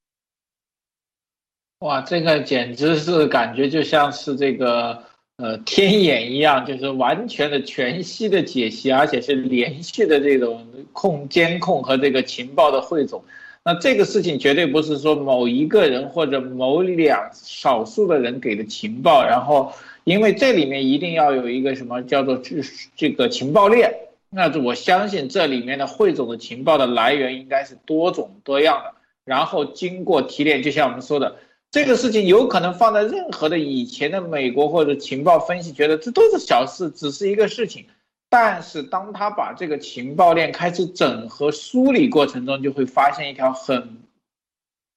[1.80, 5.04] 哇，这个简直是感觉就像是这个。
[5.38, 13.22] 呃，天眼一样，就是完全的全息的解析，而且是连续的这种控监控和这个情报的汇总。
[13.62, 19.74] 那这个事情绝对不是说某一个人或者某两少数的人给的情报，然后
[20.06, 22.62] 因为这里面一定要有一个什么叫做这
[22.96, 23.94] 这个情报链。
[24.30, 31.38] 那我相信这里面的汇总的情报的来源应该是多种多样的，然后经过提炼，就像我们说的。
[31.72, 37.86] 这个事情有可能放在任何的以前的美国或者情报分析，觉得这都是小事，只是一个事情。
[38.30, 43.98] 但是当他把这个情报链开始整合梳理过程中，就会发现一条很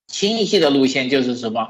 [0.07, 1.69] 清晰的路线，就是什么？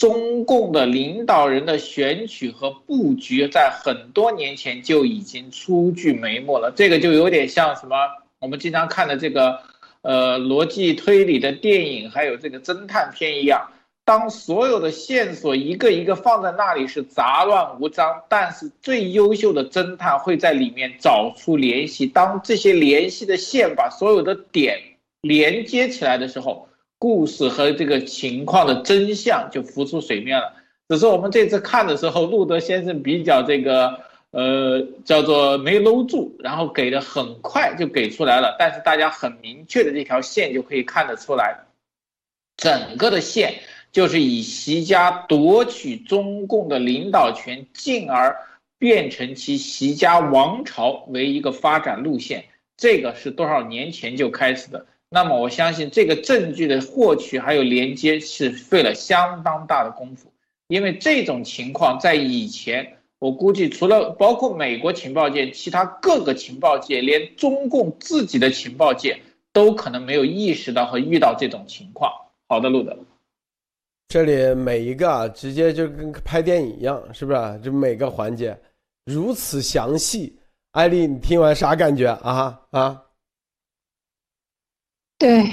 [0.00, 6.72] 中共的领导人的选取和布局，在很多年前就已经初具眉目了。
[6.74, 7.96] 这个就有点像什么？
[8.38, 9.60] 我们经常看的这个
[10.00, 13.68] 呃逻辑推理的电影，还有这个侦探片一样。
[14.06, 22.06] 当所有的线索一个一个放在那里是杂乱无章，但是最优秀的侦探会在里面找出联系。
[22.06, 24.80] 当这些联系的线把所有的点
[25.20, 26.69] 连接起来的时候，
[27.00, 30.52] 故事和这个情况的真相就浮出水面了。
[30.88, 38.54] 只是我们这次看的时候，路德先生比较这个呃叫做没搂住，然后给的很快就给出来了。
[38.58, 41.58] 但是大家很明确的这条线就可以看得出来，
[42.56, 43.54] 整个的线。
[43.92, 48.36] 就是以习家夺取中共的领导权，进而
[48.78, 52.44] 变成其习家王朝为一个发展路线，
[52.76, 54.86] 这个是多少年前就开始的。
[55.12, 60.32] 那么我相信这个证据的获取还有连接是费了相当大的功夫，
[60.68, 69.20] 因为这种情况在以前，我估计除了包括美国情报界，其他各个情报界，连中共自己的情报界
[69.52, 72.12] 都可能没有意识到和遇到这种情况。
[72.46, 72.96] 好的，路德。
[74.06, 77.60] 这里每一个啊，直接就跟拍电影一样，是不是？
[77.64, 78.56] 就每个环节
[79.06, 80.38] 如此详细，
[80.70, 82.60] 艾丽，你听完啥感觉啊？
[82.70, 83.02] 啊？
[85.20, 85.50] 对，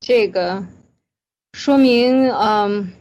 [0.00, 0.64] 这个
[1.52, 2.92] 说明，嗯，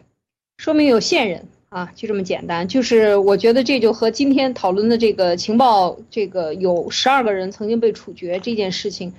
[0.59, 2.67] 说明有线人啊，就这么简单。
[2.67, 9.11] 就是我觉得这就和今天讨论的这个情报，这个有十二个人曾经被处决这件事情。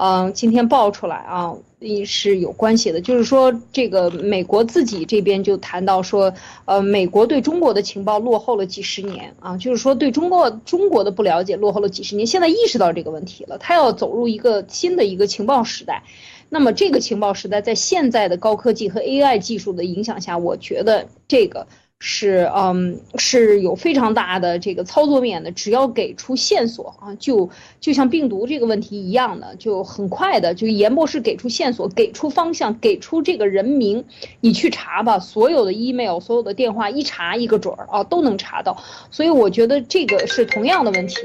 [0.00, 3.00] 嗯，今天爆出来啊，也是有关系的。
[3.00, 6.32] 就是说，这个美国自己这边就谈到说，
[6.66, 16.04] 呃，美国对中国的情报落后了几十年啊，就是说对中国中国的不了解落后了几十年，现在意识到这个问题了，他要走入一个新的一个情报时代。
[16.48, 21.66] 那么这个情报时代在现在的高科技和 AI 技术的影响下，我觉得这个。
[22.00, 25.50] 是，嗯，是有非常大的这个操作面的。
[25.50, 30.54] 只要给出线索啊，就就像病毒这个问题一样的，就很快的。
[30.54, 34.04] 就严博士给出线索，给出方向，给出这个人名，
[34.40, 35.18] 你去查吧。
[35.18, 38.80] 所有的 email，所有的电话，一查一个准儿啊，都能查到。
[39.10, 41.16] 所以我觉得这个是同样的问题，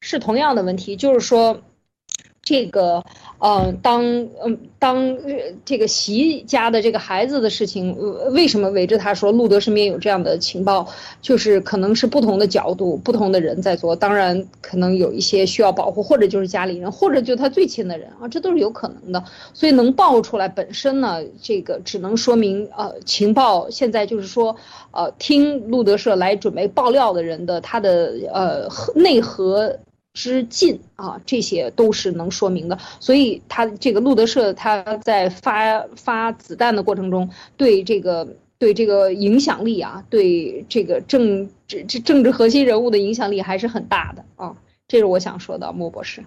[0.00, 1.60] 是同样的问题，就是说。
[2.44, 3.04] 这个，
[3.38, 4.04] 呃，当，
[4.44, 5.16] 嗯，当
[5.64, 7.96] 这个习家的这个孩子的事情，
[8.32, 9.30] 为什么围着他说？
[9.30, 10.88] 路德身边有这样的情报，
[11.20, 13.94] 就是可能是不同的角度、不同的人在做。
[13.94, 19.22] 当然，可能有一些需要保护，或者就是家里人，或者就他最亲的人啊，这都是有可能的。
[19.54, 24.56] 所以能爆出来本身呢，这个只能说明，呃，情报现在就是说，
[24.90, 29.78] 呃，听路德社来准备爆料的人的他的呃内核。
[30.14, 32.78] 之近啊，这些都是能说明的。
[33.00, 44.56] 所以他这个路德社，他在发发子弹的过程中，对这个对这个影响力啊，对这个政治这政治核心人物的影响力还是很大的啊。
[44.88, 46.24] 这是我想说的，莫博士。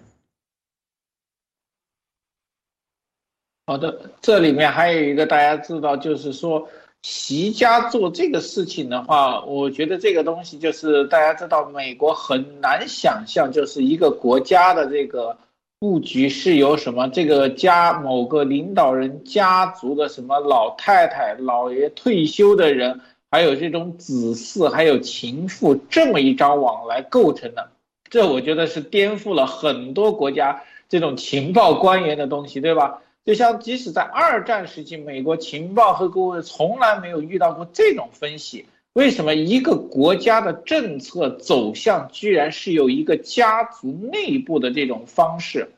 [3.68, 6.68] 好的，这里面还有一个大家知道，就是说。
[7.08, 15.38] 习家做这个事情的话，我觉得这个东西就是大家知道，美国很难想象，就是一个国家的这个
[15.80, 23.00] 布局是由什么这个家某个领导人家族的什么老太太、老爷退休的人，
[23.30, 27.70] 还有这种子嗣，还有情妇这么一张网来构成的。
[28.10, 33.04] 这我觉得是颠覆了很多国家这种情报官员的东西，对吧？
[33.26, 38.68] 就像即使在二战时期，美国情报和顾问从来没有遇到过这种分析。
[38.94, 45.72] 为什么一个国家的政策走向居然是由一个家族内部的这种方式，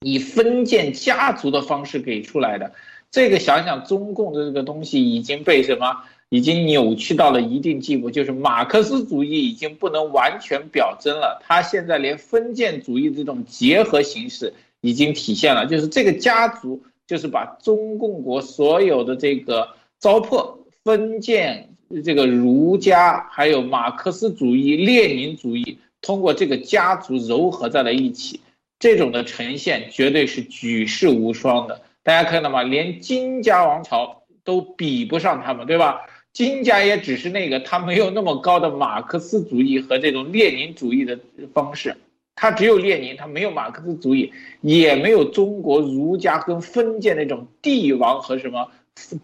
[0.00, 2.72] 以封建家族的方式给出来的？
[3.10, 6.04] 这个想想，中共的这个东西已经被什么？
[6.28, 11.42] 已经扭曲到了一定地步，就是马克思主义已经不能完全表征了。
[11.42, 14.52] 他现在连封建主义这种结合形式。
[14.80, 19.68] 已经体现了，就是这个家族，就是把中共国所有的这个
[19.98, 21.70] 糟粕、封建、
[22.04, 28.40] 这个儒家，还有马克思主义、列宁主义，通过这个家族糅合在了一起。
[28.78, 31.82] 这种的呈现绝对是举世无双的。
[32.04, 32.62] 大家看到吗？
[32.62, 36.02] 连金家王朝都比不上他们，对吧？
[36.32, 41.18] 金家也只是那个，他没有那么高的马克思主义和这种列宁主义的
[41.52, 41.96] 方式。
[42.40, 48.70] 他只有列宁，他没有马克思主义，也没有中国儒家跟封建那种帝王和什么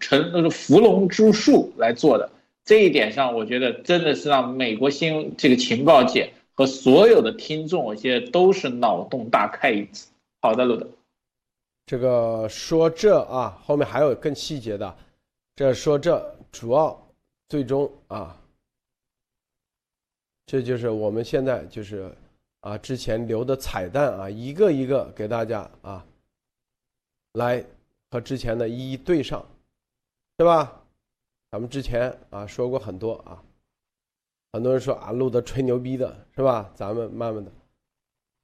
[0.01, 2.29] 臣那个伏龙之术来做的。
[2.65, 10.09] 这一点上，我觉得真的是让美国新这个情报界和所有的听众，我觉得都是脑洞大开一次。
[10.41, 10.85] 好的，路德，
[11.85, 14.93] 这个说这啊，后面还有更细节的，
[15.55, 17.01] 这说这主要
[17.47, 18.37] 最终啊，
[20.45, 22.13] 这就是我们现在就是。
[22.65, 26.03] 啊，之前留的彩蛋啊，一个一个给大家啊，
[27.33, 27.63] 来
[28.09, 29.45] 和之前的一一对上，
[30.39, 30.81] 是吧？
[31.51, 33.37] 咱们之前啊说过很多啊，
[34.51, 36.71] 很多人说啊，录的吹牛逼的是吧？
[36.73, 37.51] 咱们慢慢的，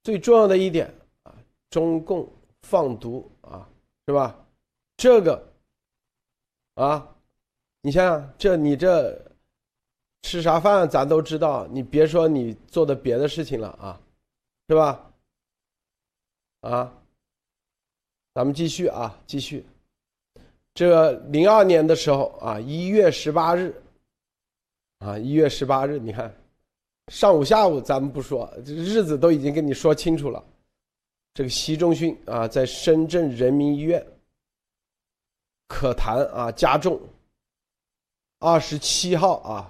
[0.03, 0.93] 最重要的一点
[1.23, 1.33] 啊，
[1.71, 3.67] 中共放毒啊，
[4.05, 4.39] 是吧？
[4.97, 5.43] 这个
[6.75, 7.09] 啊，
[7.81, 9.19] 你想想，这你这
[10.21, 13.99] 吃啥饭咱都知道，你别说你做的别的事情了啊。
[14.71, 15.11] 是吧？
[16.61, 16.93] 啊，
[18.33, 19.65] 咱们继续啊，继续。
[20.73, 23.75] 这零二年的时候啊，一月十八日，
[24.99, 26.33] 啊，一月十八日，你看，
[27.09, 30.41] 上午下午咱们不说，这日子都已经跟你说清楚了。
[31.33, 34.01] 这个习仲勋啊，在深圳人民医院
[35.67, 36.97] 可谈啊加重。
[38.39, 39.69] 二十七号啊，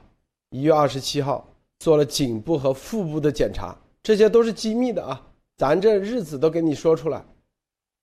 [0.52, 1.44] 一月二十七号
[1.80, 3.76] 做了颈部和腹部的检查。
[4.04, 5.28] 这些都是机密的啊，
[5.58, 7.24] 咱这日子都给你说出来。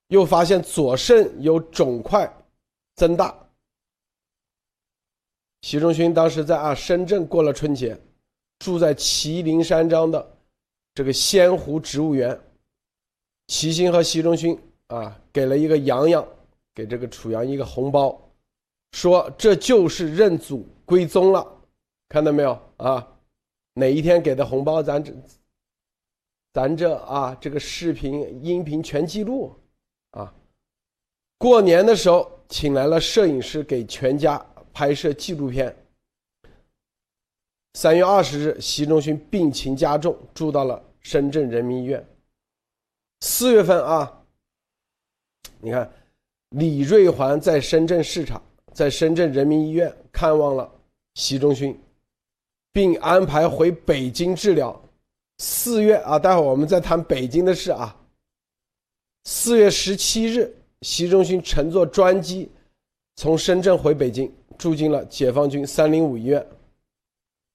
[0.09, 2.33] 又发现左肾有肿块
[2.95, 3.37] 增大。
[5.63, 8.01] 习仲勋当时在啊深圳过了春节，
[8.59, 10.37] 住在麒麟山庄的
[10.95, 12.41] 这个仙湖植物园。
[13.49, 16.27] 齐心和习仲勋啊给了一个洋洋，
[16.75, 18.19] 给这个楚阳一个红包，
[18.93, 21.47] 说这就是认祖归宗了。
[22.09, 23.07] 看到没有啊？
[23.75, 25.13] 哪一天给的红包，咱这。
[26.59, 29.55] 咱这啊，这个视频、音频全记录，
[30.11, 30.35] 啊，
[31.39, 35.73] 过年的时候请来了摄影师给全家拍摄纪录片。
[37.75, 42.05] 三月二十日，习仲勋病情加重，住到了深圳人民医院。
[43.21, 44.25] 四月份啊，
[45.61, 45.89] 你看，
[46.49, 48.43] 李瑞环在深圳视察，
[48.73, 50.69] 在深圳人民医院看望了
[51.15, 51.81] 习仲勋，
[52.73, 54.83] 并安排回北京治疗。
[55.39, 57.97] 四月啊，待会儿我们再谈北京的事啊。
[59.25, 62.51] 四月十七日，习仲勋乘坐专机
[63.17, 66.45] 从深圳回北京，住进了解放军三零五医院。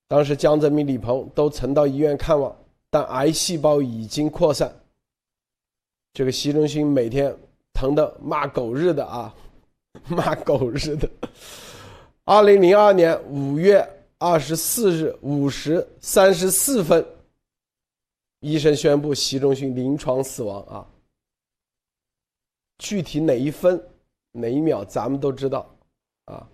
[0.08, 2.54] 当时江泽民、李鹏都曾到医院看望，
[2.90, 4.74] 但癌细胞已经扩散。
[6.12, 7.34] 这个习仲勋每天
[7.72, 9.34] 疼的骂狗日的啊，
[10.08, 11.08] 骂狗日的。
[12.24, 13.86] 二零零二年五月
[14.18, 17.04] 二十四日五时三十四分，
[18.44, 20.86] 医生宣布习仲勋临床死亡啊。
[22.76, 23.82] 具体哪一分
[24.32, 25.74] 哪一秒咱们都知道
[26.26, 26.46] 啊。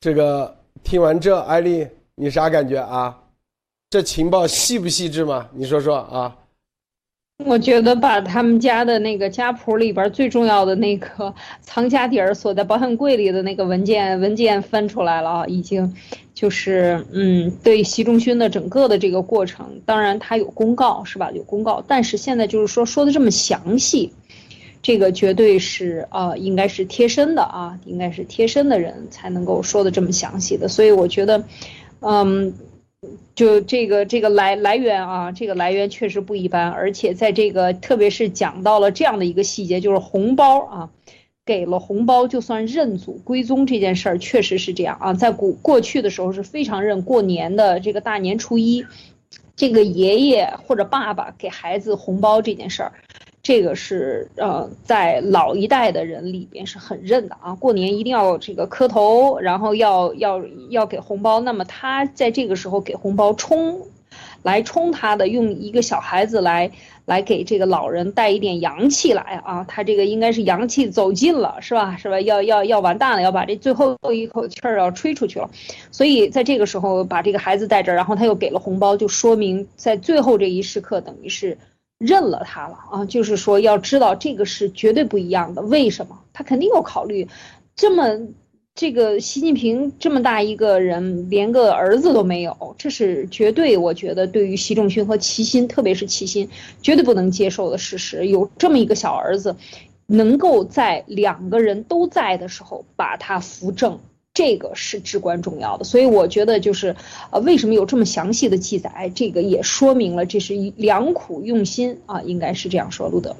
[0.00, 3.22] 这个听完这，艾丽你啥感觉啊？
[3.88, 5.48] 这情报细不细致嘛？
[5.52, 6.36] 你说说啊。
[7.38, 15.92] 我觉得把他们家的那个家谱里边最重要的那个 藏家底儿锁在保险柜里的那个文件文件翻出来了啊，已经
[16.34, 21.32] 就是嗯，对习仲勋的整个的这个过程，当然他有公告是吧？
[21.32, 24.12] 有公告，但是现在就是说说的这么详细，
[24.80, 31.44] 这个绝对是啊，应该是贴身的啊，应该是贴身的人才能够说的这么详细的，所以我觉得，
[32.00, 32.54] 嗯。
[33.34, 40.90] 就这个这个来来源啊，这个来源确实不一般，而且在这个特别是讲到了这样的一个细节，就是红包啊，
[41.44, 48.86] 给了红包就算认祖归宗这件事儿，确实是这样啊，在古过去的时候是非常认过年的这个大年初一，
[49.56, 52.92] 这个爷爷或者爸爸给孩子红包这件事儿。
[53.42, 60.40] 这个是呃，在老一代的人里边是很认的啊，过年一定要这个磕头，然后要要
[60.70, 61.40] 要给红包。
[61.40, 63.80] 那么他在这个时候给红包冲，
[64.44, 66.70] 来冲他的，用一个小孩子来
[67.04, 71.96] 来给这个老人带一点阳气来啊，他这个应该是阳气走尽了，是吧？
[71.96, 72.20] 是吧？
[72.20, 75.50] 要要要完蛋了，要把这最后一口气儿要吹出去了，
[75.90, 81.58] 所以在这个时候把这个孩子带着，然后他又给了红包，就说明在最后这一时刻等于是。
[82.04, 85.62] 认了他了啊，就是说要知道这个是绝对不一样的。
[85.62, 86.18] 为什么？
[86.32, 87.28] 他肯定有考虑。
[87.76, 88.18] 这么
[88.74, 96.48] 这个习近平这么大一个人，连个儿子都没有，这是绝对我觉得对于习仲勋和齐心，特别是齐心，
[96.82, 98.26] 绝对不能接受的事实。
[98.26, 99.54] 有这么一个小儿子，
[100.06, 104.00] 能够在两个人都在的时候把他扶正。
[104.34, 106.96] 这个是至关重要的，所以我觉得就是，
[107.30, 109.12] 呃，为什么有这么详细的记载？
[109.14, 113.10] 这个也说明了这是良苦用心啊，应该是这样说。
[113.10, 113.36] 路德，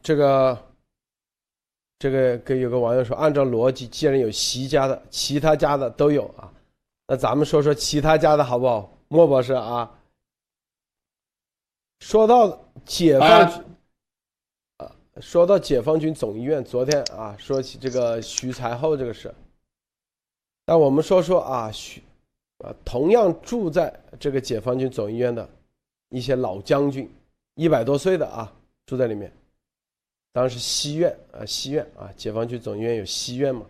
[0.00, 0.56] 这个，
[1.98, 6.48] 这个跟有个网友说，按照逻辑，既然有习家的，其他家的都有啊，
[7.08, 8.96] 那咱们说说其他家的好不好？
[9.08, 9.90] 莫博士啊，
[11.98, 13.64] 说到解放。
[15.20, 19.32] 说到解放军总医院，昨天啊，说起这个徐才厚这个事，
[20.64, 22.02] 那我们说说啊，徐
[22.64, 25.46] 啊，同样住在这个解放军总医院的
[26.08, 27.10] 一些老将军，
[27.56, 28.50] 一百多岁的啊，
[28.86, 29.30] 住在里面，
[30.32, 33.66] 当时西院啊，西院啊，解放军总医院有西院嘛，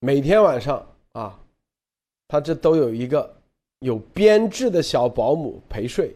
[0.00, 1.38] 每天晚上啊，
[2.26, 3.32] 他这都有一个
[3.78, 6.12] 有编制的小保姆陪睡，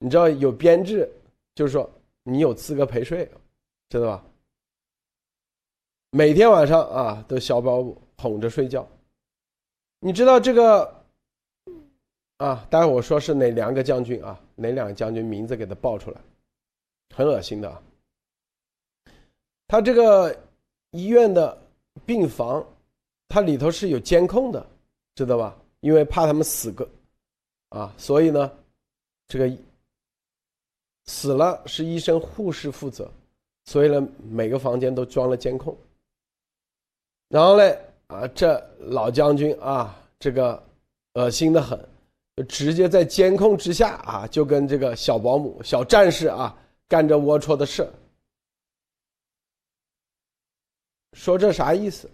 [0.00, 1.08] 你知道有编制，
[1.54, 1.88] 就是说。
[2.28, 3.30] 你有资格陪睡，
[3.88, 4.24] 知道吧？
[6.10, 8.84] 每天晚上啊，都小保姆哄着睡觉。
[10.00, 11.04] 你知道这个
[12.38, 12.66] 啊？
[12.68, 14.40] 待会我说是哪两个将军啊？
[14.56, 16.20] 哪两个将军名字给他报出来？
[17.14, 17.82] 很恶心的。
[19.68, 20.36] 他这个
[20.90, 21.56] 医院的
[22.04, 22.66] 病房，
[23.28, 24.66] 它里头是有监控的，
[25.14, 25.56] 知道吧？
[25.78, 26.88] 因为怕他们死个
[27.68, 28.50] 啊，所以呢，
[29.28, 29.56] 这个。
[31.06, 33.10] 死了是医生护士负责，
[33.64, 35.76] 所以呢，每个房间都装了监控。
[37.28, 37.76] 然后呢，
[38.08, 40.62] 啊，这老将军啊，这个
[41.14, 41.78] 恶心的很，
[42.36, 46.56] 就直接在监控之下啊，就跟这个小保姆、小战士啊
[46.88, 47.88] 干着龌龊的事。
[51.14, 52.10] 说这啥意思？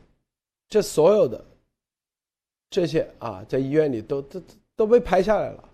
[0.69, 1.45] 这所有的
[2.71, 4.43] 这些啊，在医院里都都
[4.77, 5.69] 都被拍下来了。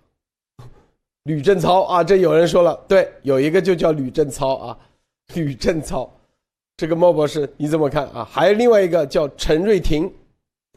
[1.23, 4.79] 吕正操啊，这有人说了，对，有一个就叫吕正操啊，
[5.35, 6.11] 吕正操，
[6.77, 8.23] 这个莫博士你怎么看啊？
[8.23, 10.11] 还有另外一个叫陈瑞霆，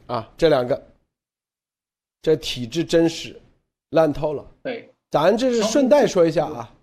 [0.05, 0.83] 啊，这两个，
[2.21, 3.39] 这体质真实，
[3.91, 4.45] 烂透了。
[4.61, 6.73] 对，咱这是顺带说一下啊，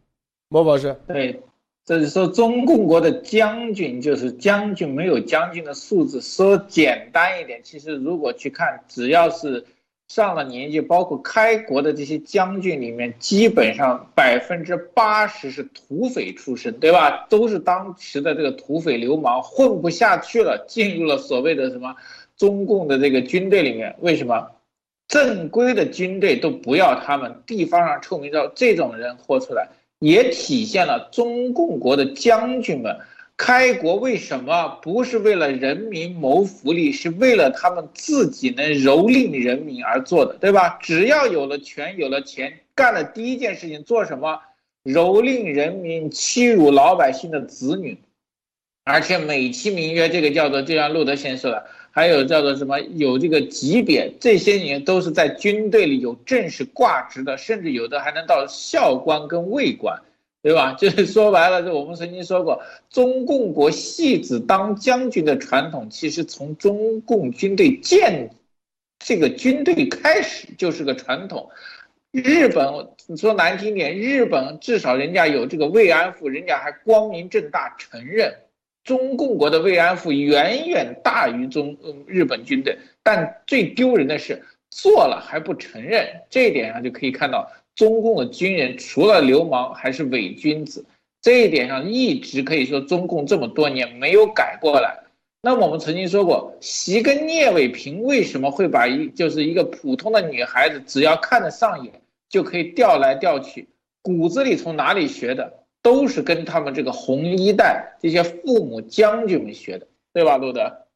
[0.49, 0.99] 莫博士。
[1.07, 1.41] 对，
[1.85, 6.21] 这是说中共国的将军就是将军，没有将军的素质。
[6.21, 9.67] 说简单一点，其实如果去看，只要是。
[10.11, 17.29] 上了年纪，包括开国的这些将军里面，基本上百分之八十是土匪出身，对吧？
[17.31, 21.95] 都是当时的这个土匪流氓，混不下去了，进入了所谓的什么
[22.37, 23.95] 中共的这个军队里面。
[24.01, 24.51] 为什么
[25.07, 27.45] 正规的军队都不要他们？
[27.47, 29.69] 地方上臭名昭，这种人豁出来，
[30.01, 32.99] 也体现了中共国的将军们。
[33.43, 40.79] 开国为什么不是为了人民谋福利，是为了他们自己能蹂躏人民而做的，对吧？
[40.83, 44.39] 只要有了权，有了钱，干了第一件事情做什么？
[44.85, 47.97] 蹂躏人民、欺辱老百姓的子女，
[48.85, 59.99] 而且美其名曰这个叫做，就像路德先说的，还有叫做什么有这个级别，这些人都是在军队里有正式挂职的，甚至有的还能到校官跟尉官，
[60.43, 60.73] 对吧？
[60.81, 68.31] 就是说白了，就我们曾经说过，中共国戏子当将军的传统，其实从中共军队建
[68.99, 71.51] 这个军队开始就是个传统。
[72.13, 78.35] 日本，你说难听点，日本至少人家有这个慰安妇，人家还光明正大承认，
[78.83, 81.77] 中共国的慰安妇远远大于中
[82.07, 82.77] 日本军队。
[83.05, 90.85] 但最丢人的是做了还不承认，这一点上就可以看到，中共的军人除了流氓还是伪君子。
[91.21, 94.99] 这一点上一直可以说，中共这么多年没有改过来。
[95.43, 101.93] 那我们曾经说过，习跟聂卫平为什么会把一就是一个普通的女孩子，只要看得上眼。
[102.31, 103.69] 就可以调来调去，
[104.03, 110.87] 骨子里从哪里学的，都是跟他们这个红一代这些父母将军们学的，对吧，路德？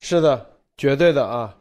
[0.00, 1.58] 是的，绝对的啊！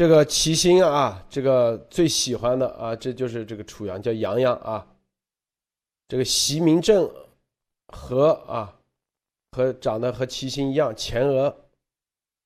[0.00, 4.86] 这个齐心啊，这个最喜欢的啊，这就是这个楚阳叫杨洋啊。
[6.08, 7.06] 这个习明正
[7.88, 8.80] 和啊，
[9.52, 11.54] 和长得和齐心一样，前额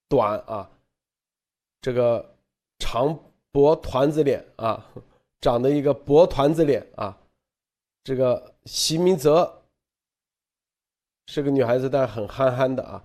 [0.09, 0.68] 短啊，
[1.80, 2.34] 这个
[2.80, 3.16] 长。
[3.52, 4.84] 薄团子脸啊，
[5.40, 7.16] 长得一个薄团子脸啊，
[8.02, 9.62] 这个席明泽
[11.28, 13.05] 是个女孩子，但很憨憨的啊。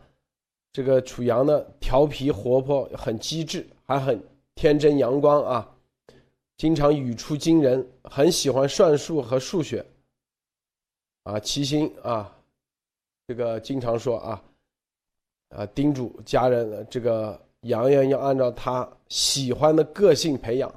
[0.73, 4.19] 这个楚阳呢，调皮活泼，很机智，还很
[4.59, 5.77] 天真阳光啊，
[6.57, 9.85] 经常语出惊人，很喜欢算术和数学
[11.23, 11.39] 啊。
[11.39, 12.37] 齐心啊，
[13.25, 14.43] 这个经常说啊，
[15.55, 17.41] 啊，叮嘱家人这个。
[17.63, 20.73] 洋洋要按照他喜欢的个性培养，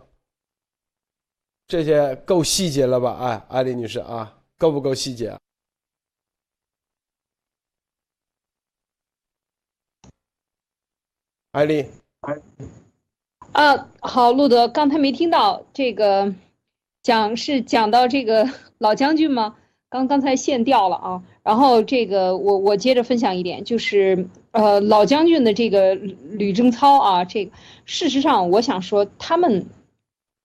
[1.68, 3.16] 这些够细节了吧？
[3.20, 5.38] 哎，艾丽女士啊，够不够细节？
[11.52, 11.88] 艾丽，
[13.52, 16.34] 啊，好，路德，刚才没听到这个
[17.02, 18.48] 讲是讲到这个
[18.78, 19.56] 老将军吗？
[19.90, 27.52] 刚刚才线掉了啊，然后这个我我接着分享一点，就是呃老将军的这个吕正操啊，这个
[27.84, 29.66] 事实上我想说他们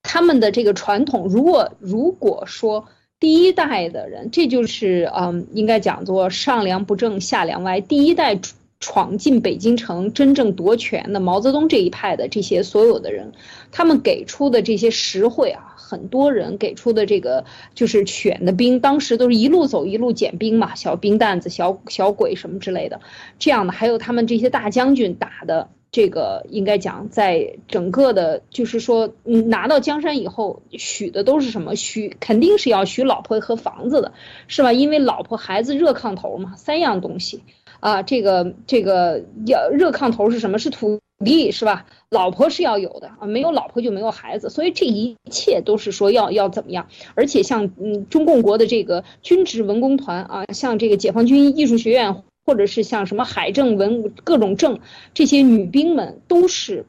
[0.03, 2.89] 他们的这个传统，如果如果说
[3.21, 8.37] 第一代的人，这就是嗯应该讲作上梁不正下梁歪，第一代
[8.79, 13.31] 闯进北京城真正夺权的毛泽东这一派的这些所有的人，
[13.71, 15.73] 他们给出的这些实惠啊。
[15.75, 22.99] 很多人给出的这个就是选的兵，当时都是一路走一路捡兵嘛，小兵蛋子、小小鬼什么之类的，
[23.39, 31.73] 这样的还有他们这些大将军打的这个，应该讲在整个的，就是说，拿到江山以后许的都是什么？
[31.77, 34.11] 许肯定是要许老婆和房子的，
[34.47, 34.73] 是吧？
[34.73, 37.43] 因为老婆孩子热炕头嘛，三样东西
[37.79, 40.57] 啊，这个这个要热炕头是什么？
[40.57, 40.99] 是土。
[41.25, 41.87] 地是吧？
[42.11, 46.87] 老婆是要有的啊，没有老婆就没有孩子，所以这一切都是说要要怎么样？
[47.15, 54.79] 而且像嗯中共国的这个军职文工团啊，像这个解放军艺术学院，或者是像什么海政文各种政
[55.15, 56.85] 这些女兵们，都是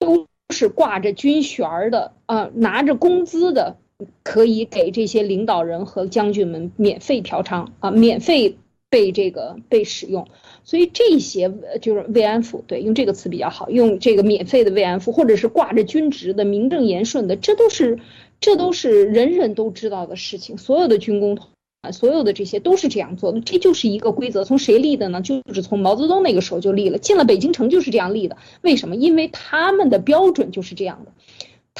[0.00, 3.76] 都是挂着军衔的啊，拿着工资的，
[4.24, 8.58] 可以给这些领导人和将军们免费嫖娼啊，免费
[8.90, 10.28] 被这个被使用。
[10.64, 17.98] 所以这些就是慰安妇，对，用这个词比较好，用这个免费的慰安妇，或者是挂着军职的、名正言顺的，这都是，
[18.40, 20.58] 这都是人人都知道的事情。
[20.58, 24.44] 所有的军工团，所有的这些都是这样做的，这就是一个规则。
[24.44, 25.22] 从谁立的呢？
[25.22, 28.36] 就是从毛泽东那个时候就立了，进了北京城就是这样立的。
[28.60, 28.96] 为什么？
[28.96, 31.12] 因为他们的标准就是这样的。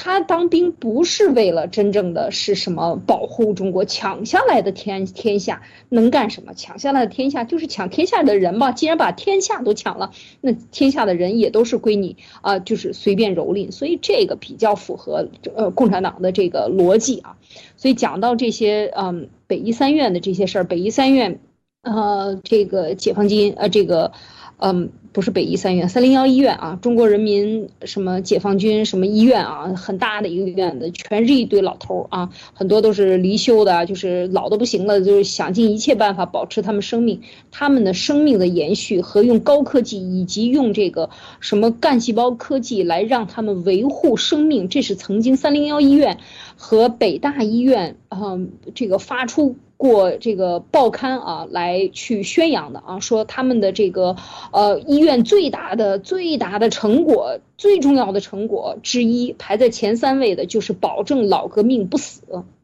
[0.01, 6.55] 他当兵不是为了真正的是什么保护中国抢下来的天天下能干什么？
[6.55, 8.71] 抢下来的天下就是抢天下的人嘛。
[8.71, 13.73] 既然把天下都抢了，那天下的人也都是归你啊，就是随便蹂躏。
[13.73, 17.37] 所以这个比较符合呃共产党的这个逻辑啊。
[17.77, 21.41] 所以讲到这些嗯北医三院的这些事儿，北医三院
[21.83, 24.13] 呃这个解放军呃这个。
[24.61, 41.11] 嗯，不是北医三院，三零幺医院啊，中国人民什么解放军什么医院啊，很大的一个院子，全是一堆老头儿啊，很多都是离休的，就是老的不行了，就是想尽一切办法保持他们生命，他们的生命的延续和用高科技以及用这个
[41.41, 46.19] 什么干细胞科技来让他们维护生命，这是曾经三零幺医院
[46.59, 48.39] 和北大医院啊，
[48.75, 49.57] 这个发出。
[49.79, 54.17] 过这个报刊啊，来去宣扬的啊，说他们的这个
[54.51, 62.23] 呃医院最大的最大的成果，最重要的成果之一，排在前三位的就是保证老革命不死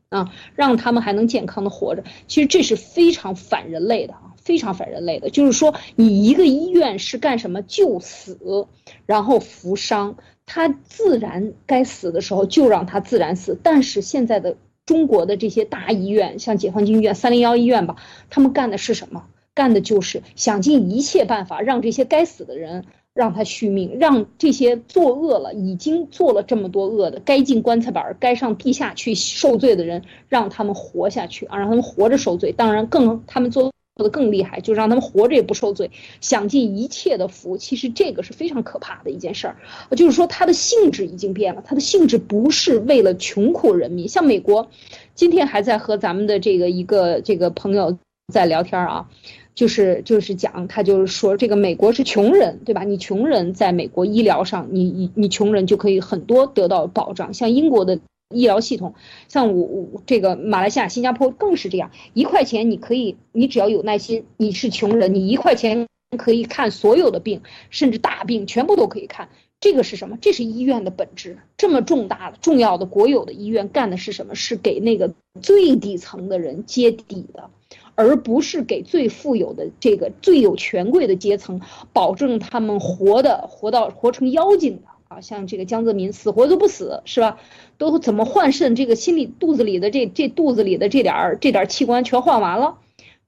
[0.09, 2.03] 啊，让他们还能健康的活着。
[2.27, 5.31] 其实这是非常反人类的啊，非常反人类的。
[5.31, 7.63] 就是说，你一个医院是干什么？
[7.63, 8.67] 救死，
[9.07, 10.17] 然后扶伤，
[10.47, 13.59] 他自然该死的时候就让他自然死。
[13.63, 17.97] 但是现在的中国的这些大医院，像解放军医院、三零幺医院吧，
[18.31, 19.25] 他们干的是什么？
[19.55, 22.85] 干的就是想尽一切办法让这些该死的人
[23.15, 32.51] 让他续命，让这些作恶了、已经做了这么多恶的、该进棺材板、该上地下去受罪的人，让他们活下去啊，让他们活着受罪。
[32.51, 33.73] 当然，更他们做做
[34.03, 35.91] 的更厉害，就让他们活着也不受罪，
[36.21, 37.57] 享尽一切的福。
[37.57, 39.57] 其实这个是非常可怕的一件事儿，
[39.97, 44.09] 就是说它的性质已经变了，它的性质不是为了穷苦人民。
[44.09, 44.69] 像美国，
[45.15, 47.97] 今天还在和咱们的这个一个这个朋友
[48.33, 49.09] 在聊天啊。
[49.55, 52.83] 就是就是讲，他就是说，这个美国是穷人，对吧？
[52.83, 57.33] 你穷人在美国医疗上，你你你穷人就可以很多得到保障。
[57.33, 58.01] 像英国的
[58.35, 58.95] 医疗系统，
[59.29, 65.87] 像我我这个马来西亚、新加坡更是这样，一块钱你可以，你只要有耐心，你是穷人，你一块钱
[66.19, 69.31] 可以看所有的病，甚至大病全部都可以看。
[69.61, 70.19] 这个是什么？
[70.21, 71.39] 这是医院的本质。
[71.57, 74.35] 这么重大的、重要的国有的医院干的是什么？
[74.35, 77.49] 是给那个最底层的人接底的。
[77.97, 81.61] 而不是给最富有的这个最有权贵的阶层
[81.93, 87.39] 保证他们活的活到活成妖精的啊，像这个江泽民死活都不死是吧？
[87.79, 88.75] 都怎么换肾？
[88.75, 92.79] 这个心里肚子里的这这肚子里的这点儿这点器官全换完了。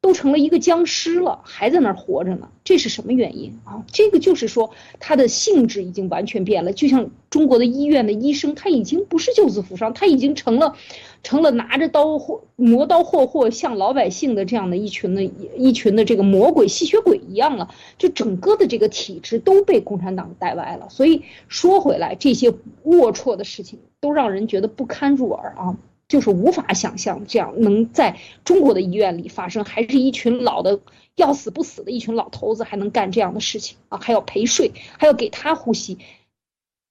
[0.06, 3.84] 都成了一个僵尸了，还在那儿活着呢，这是什么原因啊？
[3.90, 6.72] 这个就是说，它的性质已经完全变了。
[6.72, 10.76] 就像中国的医院的医生，他已经不是救死扶伤，他已经成了，
[11.24, 17.74] 成了拿着刀或磨刀霍霍向老百姓的这样的一群的一群的这个魔鬼吸血鬼一样了。
[17.98, 20.88] 就整个的这个体制都被共产党带歪了。
[20.88, 22.52] 所以说回来，这些
[22.84, 25.76] 龌龊的事情都让人觉得不堪入耳啊。
[26.08, 30.80] 就是无法想象这样能在中国的医院里发生，还是一群老的
[31.16, 33.98] 要死不死的一群老头子还能干这样的事情啊？
[33.98, 35.98] 还要陪睡，还要给他呼吸，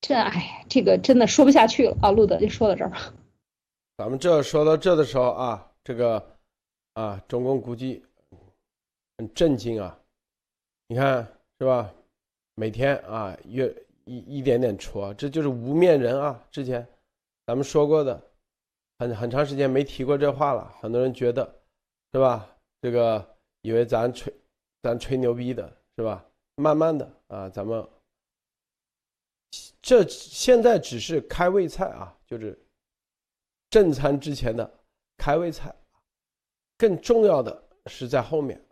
[0.02, 2.12] 这哎，这个真的说不下去了啊！
[2.12, 3.14] 路德就说到这儿吧。
[3.98, 6.36] 咱们这说到这的时候啊，这个
[6.96, 8.04] 啊，中共估计
[9.18, 9.98] 很震惊啊！
[10.88, 11.26] 你看
[11.58, 11.90] 是吧？
[12.56, 16.44] 每天啊，越一一点点戳，这就是无面人啊！
[16.52, 16.86] 之前
[17.46, 18.22] 咱们说过的。
[18.98, 21.44] 很很长时间没提过这话了，很多人觉得，
[22.14, 22.50] 是吧？
[22.82, 24.34] 这个以为咱吹，
[24.82, 25.68] 咱吹牛逼的
[25.98, 26.24] 是吧？
[26.56, 27.86] 慢慢的啊，咱们
[29.82, 32.58] 这现在只是开胃菜啊，就是
[33.70, 34.80] 正餐之前的
[35.18, 35.76] 开胃菜，
[36.78, 38.64] 更重要的是在后面，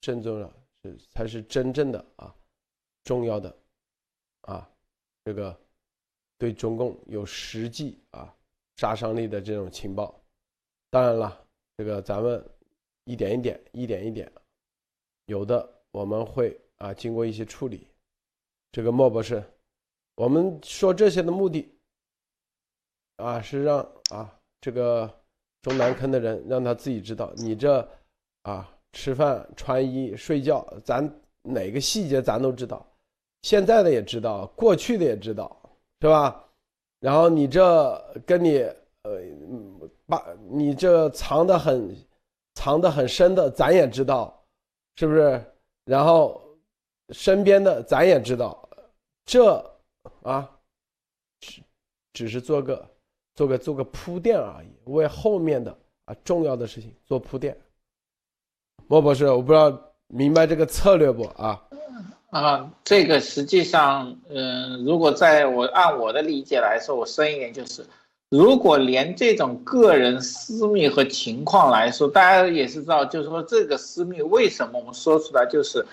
[0.00, 0.52] 真重要
[0.82, 2.34] 是才是真正的啊，
[3.04, 3.56] 重要的
[4.42, 4.68] 啊，
[5.24, 5.56] 这个
[6.36, 8.34] 对中共有实际啊。
[8.80, 10.18] 杀伤力的这种情报，
[10.88, 11.38] 当然了，
[11.76, 12.42] 这个咱们
[13.04, 14.32] 一点一点、一点一点，
[15.26, 17.86] 有的我们会啊经过一些处理。
[18.72, 19.44] 这个莫博士，
[20.14, 21.70] 我们说这些的目的
[23.16, 25.12] 啊是让啊这个
[25.60, 27.86] 中南坑的人让他自己知道，你这
[28.44, 31.06] 啊吃饭、穿衣、睡觉，咱
[31.42, 32.90] 哪个细节咱都知道，
[33.42, 35.54] 现在的也知道，过去的也知道，
[36.00, 36.46] 是吧？
[37.00, 38.58] 然后你这跟你
[39.02, 39.20] 呃，
[40.06, 41.96] 把你这藏的很，
[42.54, 44.44] 藏的很深的，咱也知道，
[44.96, 45.42] 是不是？
[45.86, 46.40] 然后
[47.08, 48.68] 身边的咱也知道，
[49.24, 49.56] 这
[50.22, 50.48] 啊，
[51.40, 51.62] 只
[52.12, 52.90] 只是做个
[53.34, 55.74] 做个做个铺垫而已，为后面的
[56.04, 57.58] 啊重要的事情做铺垫。
[58.86, 61.66] 莫博士，我不知道明白这个策略不啊？
[62.30, 67.84] 啊，这个实际上，嗯，如果在我按我的理解来说，我深一点就是，
[68.28, 75.84] 如果连这种个人私密和情况来说，大家也是知道，就是说这个私密为什么我们说出来，就是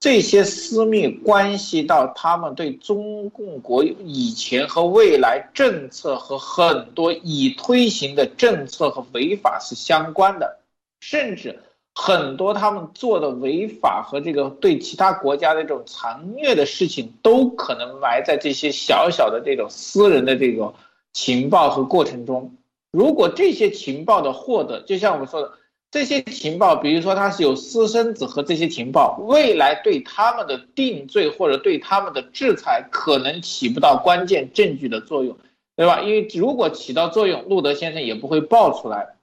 [0.00, 10.58] 这些私密关系到他们对中共国以前和未来政策和很多已推行的政策和违法是相关的，
[11.00, 11.60] 甚至。
[11.94, 20.74] 很多他们做的违法和这个对其他国家的这种残虐的事情，都可能埋在这些小小的这种私人的这种
[21.12, 22.56] 情报和过程中。
[22.92, 25.52] 如果这些情报的获得，就像我们说的，
[25.90, 35.36] 这些情报，比如说他是有私生子和这些情报，未来对他们的定罪或者对他们的制裁，可能起不到关键证据的作用，
[35.76, 36.00] 对吧？
[36.00, 39.16] 因为如果起到作用，路德先生也不会爆出来。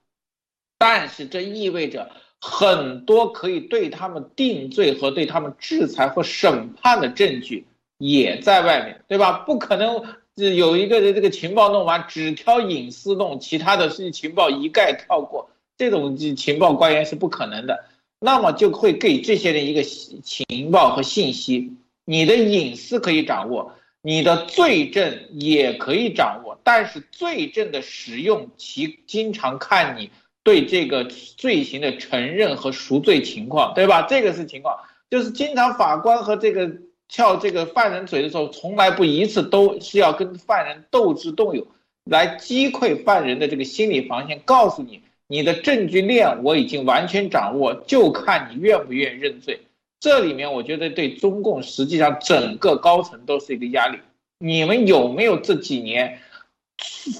[0.78, 2.08] 但是这意味着。
[2.40, 7.66] 很多可以对他们定罪和对他们制裁和审判的证据
[7.98, 9.32] 也在外面，对吧？
[9.46, 10.02] 不可能
[10.34, 17.84] 有一个人这个情报弄完，只挑隐私弄，其他的是情报一概跳过，这种情报官员是不可能的。
[18.18, 21.74] 那么就会给这些人一个情报和信息，
[22.04, 23.72] 你的隐私可以掌握，
[24.02, 30.10] 你的罪证也可以掌握，但是罪证的使用，其经常看你
[30.44, 34.02] 对这个罪行的承认和赎罪情况，对吧？
[34.02, 34.78] 这个是情况，
[35.10, 36.70] 就是经常法官和这个。
[37.12, 41.66] 撬这个犯人嘴的时候，从来不一次都是要跟犯人斗智斗勇，
[42.04, 44.38] 来击溃犯人的这个心理防线。
[44.44, 49.58] 告诉你，你的证据链我已经完全掌握，就看你愿不愿意认罪。
[49.98, 53.98] 这里面我觉得对中共实际上整个高层都是一个压力。
[54.38, 56.20] 你们有没有这几年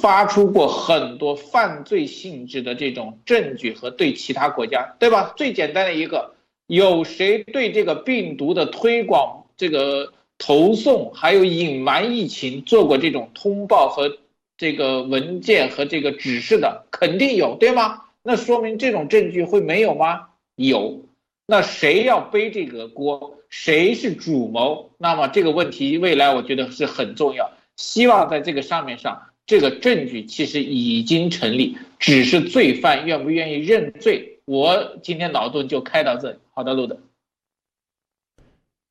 [0.01, 5.33] 发出过很多犯罪性质的这种证据和对其他国家，对吧？
[5.37, 6.35] 最简单的一个，
[6.67, 9.45] 有谁对这个病毒的推广？
[9.57, 14.19] 这个投送还有隐瞒疫情做过这种通报和
[14.57, 18.03] 这个文件和这个指示的肯定有，对吗？
[18.23, 20.29] 那说明这种证据会没有吗？
[20.57, 21.03] 有。
[21.47, 23.39] 那谁要背这个锅？
[23.49, 24.91] 谁是主谋？
[24.99, 27.51] 那么这个问题未来我觉得是很重要。
[27.77, 34.39] 希望在这个上面上，这个证据其实已经成立，只是罪犯愿不愿意认罪。
[34.45, 36.39] 我今天脑洞就开到这里。
[36.53, 36.97] 好的，路德。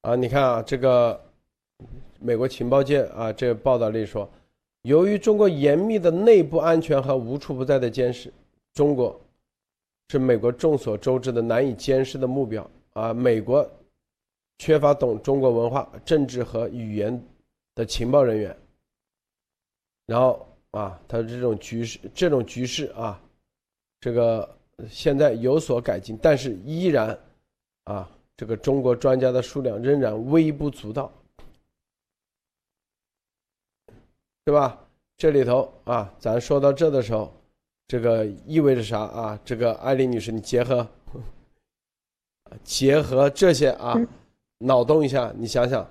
[0.02, 1.18] 啊，你看啊，这个
[2.20, 4.30] 美国情报界啊，这个报道里说，
[4.82, 8.30] 由于中国严密的内部安全和无处不在的监视，
[8.74, 9.18] 中国
[10.10, 13.14] 是美国众所周知的难以监视的目标啊。
[13.14, 13.66] 美国
[14.58, 17.26] 缺乏懂中国文化、政治和语言
[17.76, 18.54] 的情报人员。
[20.06, 23.22] 然后啊，他这种局势，这种局势啊，
[24.00, 24.58] 这个
[24.90, 27.18] 现在有所改进，但是依然
[27.86, 28.10] 啊。
[28.38, 31.12] 这个中国专家的数量仍然微不足道，
[34.46, 34.80] 对吧？
[35.18, 37.34] 这里头啊，咱说到这的时候，
[37.86, 39.38] 这个意味着啥啊？
[39.44, 40.88] 这个艾丽女士，你结合
[42.64, 43.94] 结合这些啊，
[44.60, 45.86] 脑洞一下，你想想。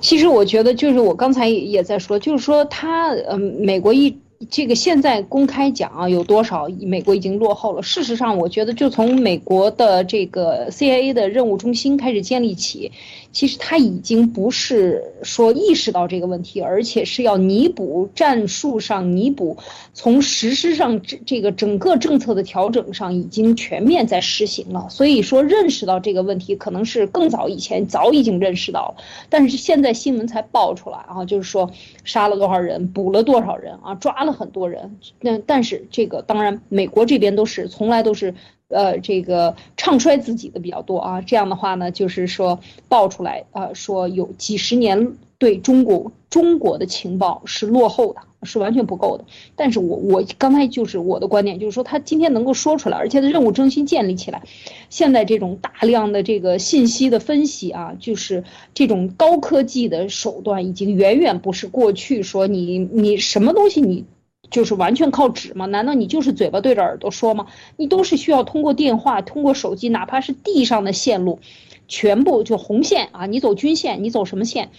[0.00, 4.18] 其实我觉得，就是我刚才也在说，就是说他嗯，美国一。
[4.50, 7.82] 这个现在公开讲啊，有多少美国已经落后了？
[7.82, 12.92] 事实上，我觉得就从美国的这个 CIA 的任务中心开始建立起。
[13.36, 19.58] 其实他已经不是说意识到这个问题，而且是要弥补战术上弥补，
[19.92, 24.88] 从实施上这这个整个政策的调整上已经全面在实行了。
[24.88, 31.70] 所以说认识到这个问题可能是更早以前早已经认识到了，但是现在新闻才爆出来啊，就是说
[32.04, 34.96] 杀了多少人，捕了多少人啊，抓了很多人。
[35.20, 38.32] 那但是这个当然美国这边都是从来都是。
[38.68, 42.58] 呃，这个唱衰自己的比较多啊，这样的话呢，就是说
[42.88, 49.24] 爆出来，呃，说有几十年对中国中国的情报是落后的，是完全不够的。
[49.54, 54.42] 但是我我刚才就是我的观点，就是说他今天能够说出来，而且他任务中心建立起来，
[54.90, 58.42] 现在这种大量的这个信息的分析啊，就是
[58.74, 64.04] 这种高科技的手段，已经远远不是过去说你你什么东西你。
[64.50, 65.66] 就是完全靠纸吗？
[65.66, 67.46] 难道你就是嘴巴对着耳朵说吗？
[67.76, 71.40] 你都是需要通过电话、通过手机，哪怕是地上的线路，
[71.88, 73.26] 全部就红线啊！
[73.26, 74.70] 你走均线，你走什么线？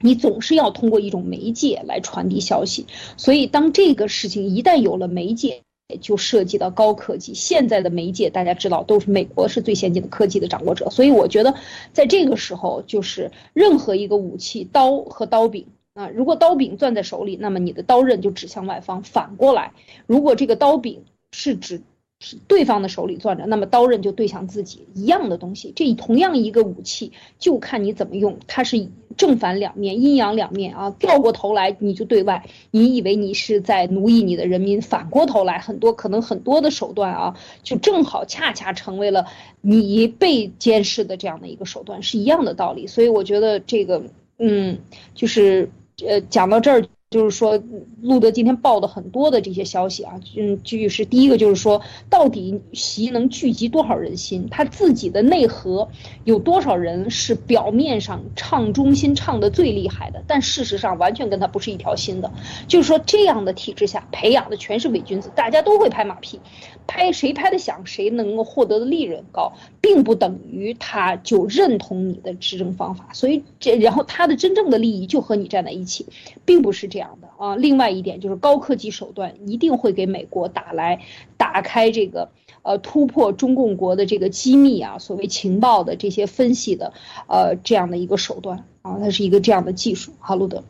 [0.00, 2.86] 你总是要通过一种媒介来传递消息。
[3.16, 5.62] 所以，当这个事情一旦有了媒介，
[6.00, 7.32] 就涉及到高科技。
[7.32, 10.90] 现在的媒介大家知道，都是美国是最先进的科技的掌握者。
[10.90, 11.54] 所以，我觉得
[11.92, 15.66] 在这个时候，就是任何一个武器，刀和刀柄。
[15.96, 19.02] 啊，如果刀柄攥在手里，那么你的刀刃就指向外方。
[19.02, 19.72] 反过来，
[20.06, 21.80] 如果这个刀柄是指
[22.20, 24.86] 是对方的手里攥着，那么刀刃就对向自己。
[24.94, 28.38] 一样的东西，这同样一个武器，就看你怎么用。
[28.46, 30.90] 它是正反两面，阴阳两面啊。
[30.90, 39.24] 掉过头来你就对外，你以为你是在奴役你的人民；反过头来，很多可能很多的手段啊，就正好恰恰成为了
[39.62, 42.86] 你被监视的这样的一个手段，是一样的道理。
[42.86, 44.02] 所以我觉得这个，
[44.38, 44.78] 嗯，
[45.14, 45.70] 就是。
[46.04, 46.86] 呃，讲到这儿，
[47.16, 47.62] 就是说，
[48.02, 54.48] 路德今天报的很多的这些消息啊，嗯，就是第一个就是说，到底习能聚集多少人心？
[54.50, 55.88] 他自己的内核
[56.24, 62.30] 有多少人是表面上唱中心唱的最厉害的，但事实上完全跟他不是一条心的。
[62.68, 66.38] 就是说，这样的体制下培养的全是伪君子，大家都会拍马屁。
[66.86, 73.08] 拍谁拍的响，谁能够获得的利润高，并不等于他就认同你的执政方法。
[73.12, 76.06] 所以这，然后他的真正的利益就和你站在一起，
[76.44, 77.05] 并不是这样
[77.38, 77.56] 啊。
[77.56, 81.02] 另外一点就是高科技手段一定会给美国打来
[81.36, 82.30] 打开这个
[82.62, 86.92] 呃突破中共国的这个机密啊，所谓情报的这些分析的
[87.28, 88.66] 呃这样的一个手段。
[88.82, 90.12] 啊，它是一个这样的技术。
[90.20, 90.62] 好，路德，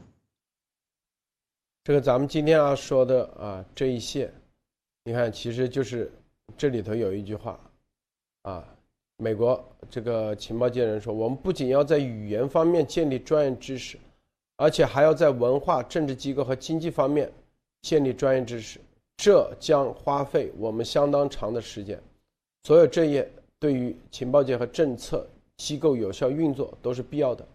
[1.84, 4.32] 这个咱们今天要说的啊这一些，
[5.05, 6.11] 你看，其实就是
[6.57, 7.61] 这里头有一句话
[8.45, 8.64] 啊，
[9.18, 13.99] 美国这个情报界人说，我们不仅要在语言方面建立专业知识，
[14.57, 17.30] 而且还要在文化、政治机构和经济方面
[17.82, 18.80] 建立专业知识，
[19.16, 22.02] 这将花费我们相当长的时间。
[22.64, 25.26] 所有这些对于情报界和政策
[25.59, 27.46] 机构有效运作都是必要的。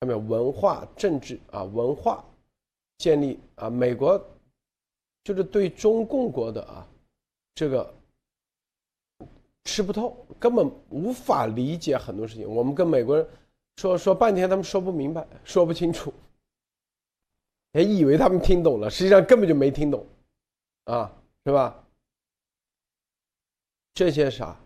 [0.00, 2.24] 下面文化、政治啊，文化
[2.98, 4.22] 建立啊，美国
[5.24, 6.86] 就是对中共国的啊，
[7.54, 7.92] 这个
[9.64, 12.46] 吃不透，根本无法理解很多事情。
[12.48, 13.26] 我们跟美国人
[13.76, 16.12] 说说半天，他们说不明白，说不清楚，
[17.74, 20.06] 还以为他们听懂了，实际上根本就没听懂，
[20.84, 21.12] 啊，
[21.44, 21.84] 是吧？
[23.92, 24.56] 这些啥，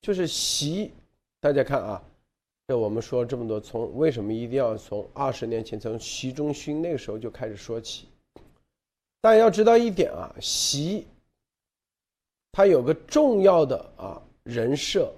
[0.00, 0.92] 就是习，
[1.40, 2.02] 大家看啊。
[2.68, 8.06] 这我们说这么多，从为什么一定要从二十年前从习仲勋那个时候就开始说起？
[9.20, 11.04] 但要知道一点啊，习
[12.52, 15.12] 他有个重要的啊人设，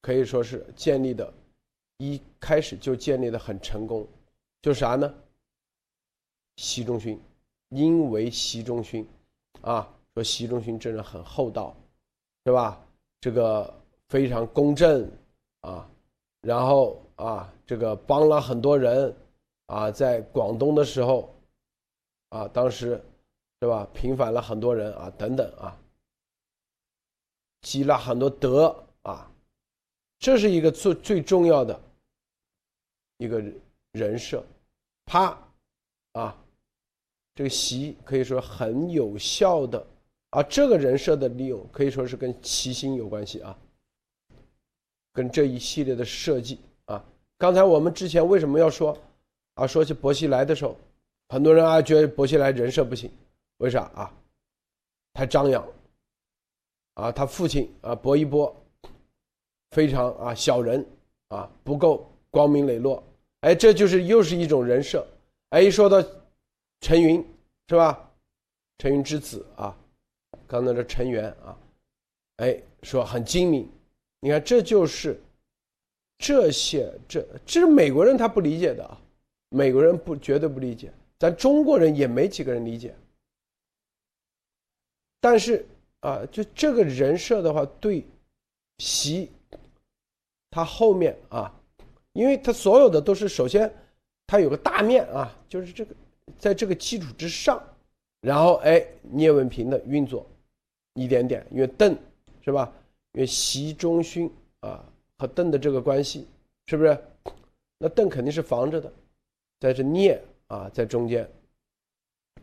[0.00, 1.34] 可以说是建立的，
[1.98, 4.06] 一开始就建立的很成功，
[4.62, 5.12] 就是啥呢？
[6.56, 7.20] 习仲勋，
[7.68, 9.06] 因为习仲勋，
[9.62, 11.74] 啊，说习仲勋这人很厚道，
[12.44, 12.80] 是吧？
[13.20, 13.74] 这个
[14.08, 15.10] 非常公正
[15.60, 15.88] 啊。
[16.40, 19.16] 然后啊，这个帮了很多人，
[19.66, 21.34] 啊，在广东的时候，
[22.28, 23.02] 啊，当时，
[23.60, 23.88] 是吧？
[23.94, 25.74] 平反了很多人啊，等等啊，
[27.62, 29.30] 积了很多德啊，
[30.18, 31.80] 这是一个最最重要的
[33.16, 33.42] 一个
[33.92, 34.44] 人设，
[35.06, 35.38] 啪，
[36.12, 36.43] 啊，
[37.34, 39.84] 这个习可以说很有效的
[40.30, 43.56] 啊，这个人设的利用可以说是跟齐心有关系啊。
[45.12, 47.04] 跟这一系列的设计啊，
[47.38, 48.96] 刚才我们之前为什么要说
[49.54, 49.66] 啊？
[49.66, 50.76] 说起薄熙来的时候，
[51.28, 53.08] 很多人啊觉得薄熙来人设不行，
[53.58, 54.12] 为啥啊？
[55.12, 55.64] 太张扬
[56.94, 58.52] 啊，他父亲啊薄一波
[59.70, 60.84] 非常啊小人
[61.28, 63.00] 啊，不够光明磊落，
[63.42, 65.06] 哎，这就是又是一种人设。
[65.50, 66.04] 哎，一说到
[66.80, 67.24] 陈云
[67.68, 68.10] 是吧？
[68.78, 69.76] 陈云之子啊，
[70.46, 71.56] 刚才的陈元啊，
[72.36, 73.70] 哎，说很精明。
[74.20, 75.20] 你看，这就是
[76.18, 79.00] 这些，这这是美国人他不理解的啊，
[79.50, 82.94] 美国人不绝对不理解，咱中国人也没几个人理解。
[85.20, 85.66] 但是
[86.00, 88.04] 啊，就这个人设的话，对
[88.78, 89.30] 习
[90.50, 91.54] 他后面啊，
[92.12, 93.72] 因为他所有的都是首先
[94.26, 95.94] 他有个大面啊，就是这个
[96.38, 97.62] 在这个基础之上，
[98.20, 100.26] 然后哎，聂文平的运作
[100.94, 101.96] 一点点，因为邓
[102.42, 102.72] 是吧？
[103.12, 104.84] 因为习仲勋啊
[105.18, 106.26] 和邓的这个关系，
[106.66, 106.98] 是不是？
[107.78, 108.92] 那邓肯定是防着的，
[109.60, 111.28] 在这聂啊在中间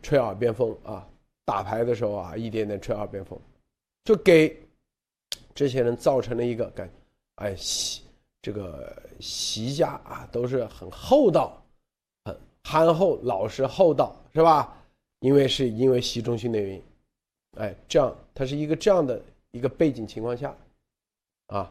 [0.02, 1.08] 吹耳边风啊，
[1.44, 3.38] 打牌的时候啊一点点吹耳边风，
[4.04, 4.60] 就给
[5.54, 6.90] 这些人造成了一个感，
[7.36, 8.02] 哎习
[8.40, 11.62] 这个习家啊都是很厚道、
[12.64, 14.76] 憨厚、老实、厚道，是吧？
[15.20, 16.82] 因为是因为习仲勋的原因，
[17.58, 19.20] 哎，这样他是一个这样的。
[19.54, 20.56] 一个背景情况下，
[21.48, 21.70] 啊，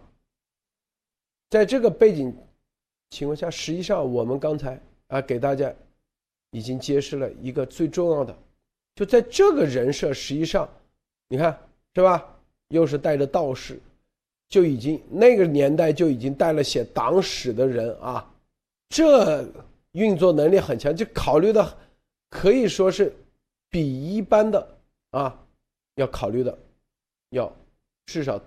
[1.49, 2.31] 在这个背景
[3.09, 5.73] 情况下，实际上我们刚才啊给大家
[6.51, 8.37] 已经揭示了一个最重要的，
[8.93, 10.69] 就在这个人设，实际上
[11.27, 11.59] 你看
[11.95, 12.23] 是吧？
[12.67, 13.79] 又是带着道士，
[14.47, 18.31] 就已经那个年代就已经带了写党史的人啊，
[18.89, 19.43] 这
[19.93, 21.77] 运作能力很强，就考虑的
[22.29, 23.13] 可以说是
[23.69, 24.77] 比一般的
[25.11, 25.37] 啊
[25.95, 26.57] 要考虑的
[27.29, 27.51] 要。
[28.07, 28.41] 至少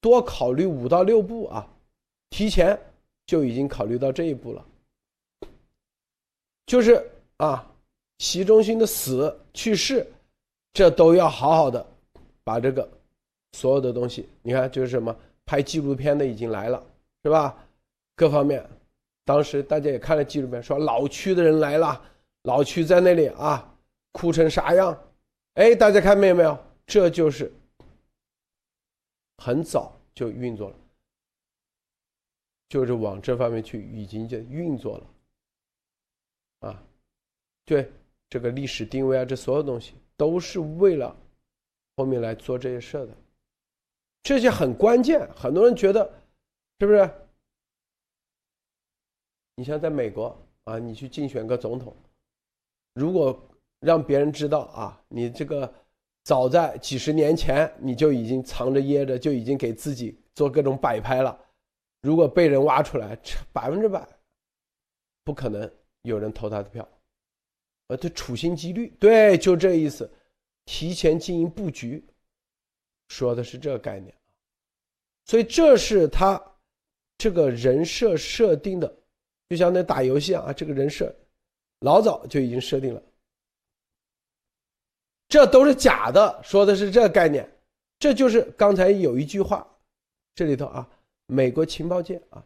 [0.00, 1.66] 多考虑五到六步啊，
[2.28, 2.78] 提前
[3.26, 4.64] 就已经考虑到这一步了。
[6.66, 7.04] 就是
[7.38, 7.68] 啊，
[8.18, 10.06] 习仲勋的死去世，
[10.72, 11.84] 这都要好好的
[12.44, 12.88] 把这个
[13.52, 16.80] 所有的东西，你看就是什么拍纪录片的已经来了，
[17.24, 17.56] 是吧？
[18.14, 18.64] 各方面，
[19.24, 22.00] 当时大家也看了纪录片，说老区的人来了，
[22.42, 23.74] 老区在那里啊，
[24.12, 24.98] 哭成啥样？
[25.54, 26.58] 哎，大家看没有没有？
[26.86, 27.52] 这就是。
[29.42, 30.76] 很早就运作了，
[32.68, 36.82] 就是往这方面去已经就运作了，啊，
[37.64, 37.90] 对
[38.28, 41.16] 这个历史定位啊，这所有东西都是为了
[41.96, 43.16] 后面来做这些事的，
[44.22, 45.26] 这些很关键。
[45.34, 46.04] 很多人觉得
[46.78, 47.10] 是不是？
[49.60, 50.34] 你像在美国
[50.64, 51.94] 啊，你去竞选个总统，
[52.94, 53.38] 如果
[53.80, 55.70] 让别人知道啊，你这个。
[56.22, 61.36] 早在几十年前，你就已经藏着掖着，就已经给自己做各种摆拍了。
[62.02, 63.18] 如果被人挖出来，
[63.52, 64.06] 百分之百
[65.24, 65.68] 不可能
[66.02, 66.86] 有人投他的票，
[67.88, 70.08] 呃，他处心积虑，对，就这意思，
[70.66, 72.04] 提前经营布局，
[73.08, 74.14] 说的是这个概念，
[75.24, 76.40] 所以这是他
[77.16, 78.94] 这个人设设定的，
[79.50, 81.14] 就像那打游戏啊，这个人设
[81.80, 83.02] 老早就已经设定了，
[85.28, 87.46] 这都是假的，说的是这个概念，
[87.98, 89.68] 这就是刚才有一句话，
[90.34, 90.88] 这里头啊，
[91.26, 92.42] 美国情报界啊，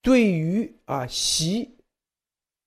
[0.00, 1.76] 对于啊习。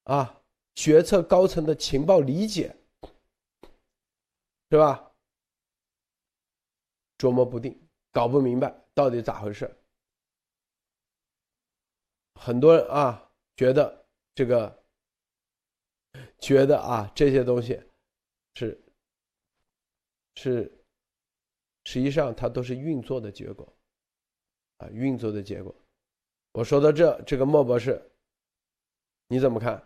[0.05, 0.39] 啊，
[0.75, 2.75] 决策高层的情报理解，
[4.69, 5.11] 是吧？
[7.17, 7.75] 琢磨不定，
[8.11, 9.75] 搞不明白到底咋回事。
[12.39, 13.24] 很多人啊，
[13.55, 14.83] 觉得这个，
[16.39, 17.81] 觉得啊，这些东西
[18.53, 18.79] 是
[20.35, 20.71] 是，
[21.85, 23.67] 实际上它都是运作的结果，
[24.77, 25.73] 啊，运作的结果。
[26.51, 28.01] 我说到这，这个莫博士，
[29.27, 29.81] 你怎么看？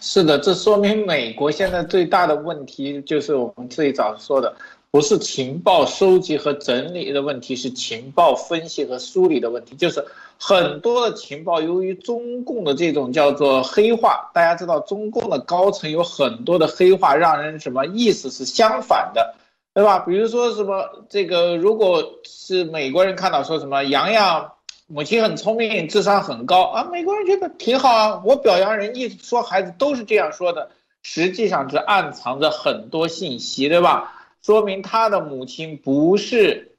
[0.00, 4.56] 是的，这说明美国现在最大的问题就是我们最早说的，
[4.90, 9.76] 不是情报收集和整理的问题，是情报分析和梳理的问题。
[9.76, 10.04] 就是
[10.44, 19.36] 很多的情报由于中共的这种叫做黑化，大家知道中共的高层有很多的黑化，让人什么意思是相反的，
[19.72, 20.00] 对吧？
[20.00, 24.52] 比如说什么这个，如果是美国人看到说什么杨洋。
[24.88, 26.88] 母亲很聪明，智商很高啊！
[26.92, 28.22] 美国人觉得挺好啊。
[28.26, 30.68] 我表扬人，一说孩子都是这样说的，
[31.02, 34.12] 实际上是暗藏着很多信息，对吧？
[34.42, 36.71] 说明他的母亲不是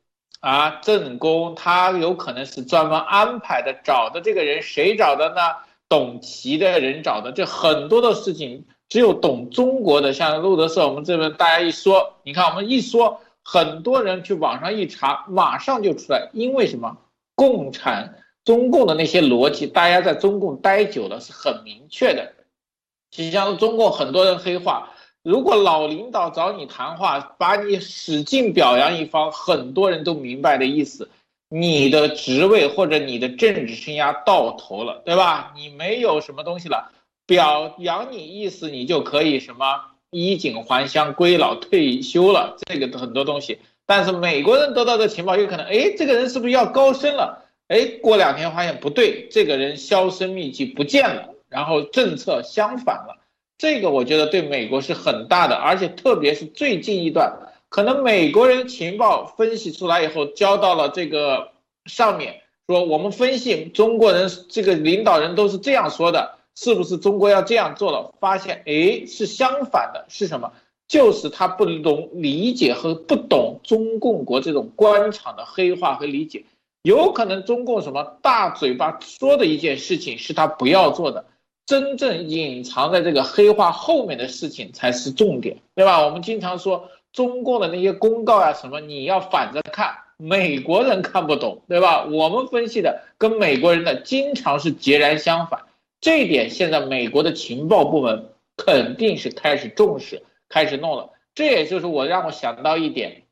[0.43, 5.41] 啊正宫，他有可能是专门安排的，找的这个人谁找的呢？
[5.87, 7.31] 董琦的人找的。
[7.31, 16.97] 这很多的事情，只有懂中国的，像路德社，我们这边大家一说，你看我们一说，很多人去网上一查，马上就出来，因为什么？
[17.35, 22.33] 共产中共的那些逻辑，大家在中共待久了是很明确的。
[23.11, 24.89] 即将中共很多人黑化，
[25.23, 31.09] 如果老领导找你谈话，把你使劲表扬一方，很多人都明白的意思，
[31.47, 35.53] 你的职位或者你的政治生涯到头了，对吧？
[35.55, 36.91] 你没有什么东西了，
[37.25, 43.59] 表扬你意思你就可以什么衣锦还乡、归老退休了，这个很多东西。
[43.85, 47.45] 但是美国人得到的情报有可能，哎，这个人是不是要高升了？
[47.69, 53.22] 哎，过两天发现不对，这个人销声匿迹不见了，然后政策相反了。
[53.63, 57.31] 这个我觉得对美国是很大的，而且特别是最近一段，
[57.69, 61.51] 可能美国人情报分析出来以后交到了这个
[61.85, 68.13] 上面，说我们分析中国人这个领导人都是这样说的，是不是中国要这样做了？
[68.19, 70.51] 发现哎是相反的，是什么？
[70.89, 76.43] 就是他不懂理解和不懂中共国这种官场的黑化和理解，
[76.81, 81.23] 有可能中共什么大嘴巴说的一件事情是他不要做的，
[81.65, 86.05] 真正隐藏在这个黑化后面的事情才是重点，对吧？
[86.05, 92.05] 我们经常说中共的那些公告呀什么，你要反着看，美国人看不懂，对吧？
[92.05, 95.61] 我们分析的跟美国人的经常是截然相反，
[96.01, 100.23] 这一点现在美国的情报部门肯定是开始重视。
[100.49, 103.23] 开始弄了，这也就是我让我想到一点，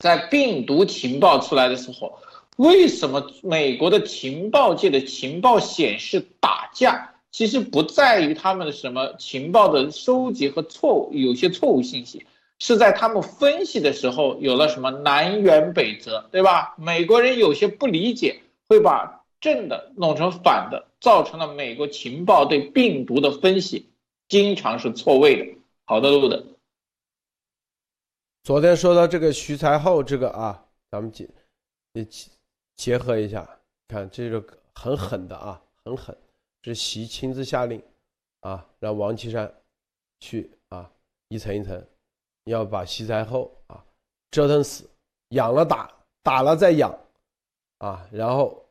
[0.00, 2.18] 在病毒情报出来的时候，
[2.56, 7.11] 为什么美国的情报界的情报显示打架？
[7.32, 12.24] 其实不在于他们的什么情报的收集和错误，有些错误信息
[12.58, 16.76] 是在他们分析的时候有了什么南辕北辙，对吧？
[16.78, 23.90] 美国人有些不理解，会把正的弄成反的，造成了美国情报对病毒的分析
[24.28, 25.58] 经常是错位的。
[25.86, 26.44] 好的，路的。
[28.44, 31.26] 昨天说到这个徐才厚，这个啊，咱们结
[31.94, 32.06] 结
[32.76, 33.48] 结合一下，
[33.88, 34.44] 看这个
[34.74, 36.16] 很狠的啊，很狠，
[36.62, 37.82] 是习亲自下令
[38.40, 39.52] 啊，让王岐山
[40.20, 40.90] 去啊，
[41.28, 41.86] 一层一层
[42.44, 43.84] 要把徐才厚啊
[44.30, 44.88] 折腾死，
[45.28, 46.96] 养了打，打了再养
[47.78, 48.64] 啊，然后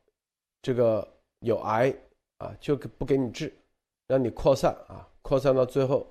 [0.62, 1.08] 这个
[1.40, 1.94] 有癌
[2.38, 3.54] 啊就不给你治，
[4.08, 6.08] 让你扩散啊，扩散到最后。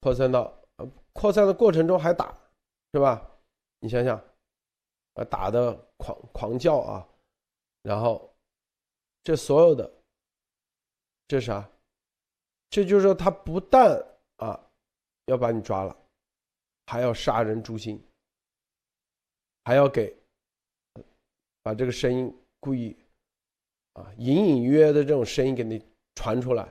[0.00, 2.32] 扩散到呃，扩散的过程中还打，
[2.92, 3.28] 是吧？
[3.80, 4.16] 你想想，
[5.14, 7.08] 啊，打的狂狂叫啊，
[7.82, 8.32] 然后
[9.24, 9.90] 这所有的，
[11.28, 11.70] 这啥？
[12.70, 14.04] 这就是说他不但
[14.36, 14.58] 啊
[15.26, 15.96] 要把你抓了，
[16.86, 18.02] 还要杀人诛心，
[19.64, 20.16] 还要给
[21.62, 22.96] 把这个声音故意
[23.92, 25.80] 啊隐隐约约的这种声音给你
[26.16, 26.68] 传出来，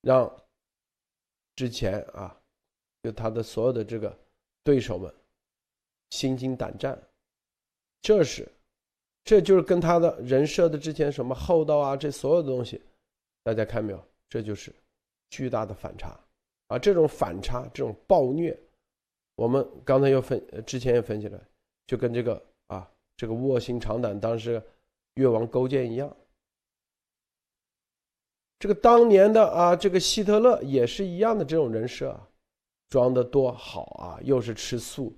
[0.00, 0.28] 让。
[1.56, 2.34] 之前啊，
[3.02, 4.18] 就他的所有的这个
[4.64, 5.14] 对手们
[6.08, 6.98] 心惊胆战，
[8.00, 8.50] 这是，
[9.24, 12.80] 这就是跟他的人设的之前什么厚道啊，这所有的东西
[13.42, 14.04] 大家看没有？
[14.28, 14.72] 这就是
[15.28, 16.18] 巨大的反差
[16.68, 16.78] 啊！
[16.78, 18.56] 这种反差，这种暴虐，
[19.34, 21.42] 我们刚才又分，之前也分析了，
[21.86, 24.62] 就跟这个啊，这个卧薪尝胆当时
[25.14, 26.16] 越王勾践一样。
[28.58, 32.16] 这个当年的啊，这个希特勒也是一样的这种人设，
[32.88, 35.16] 装的多好啊，又是吃素，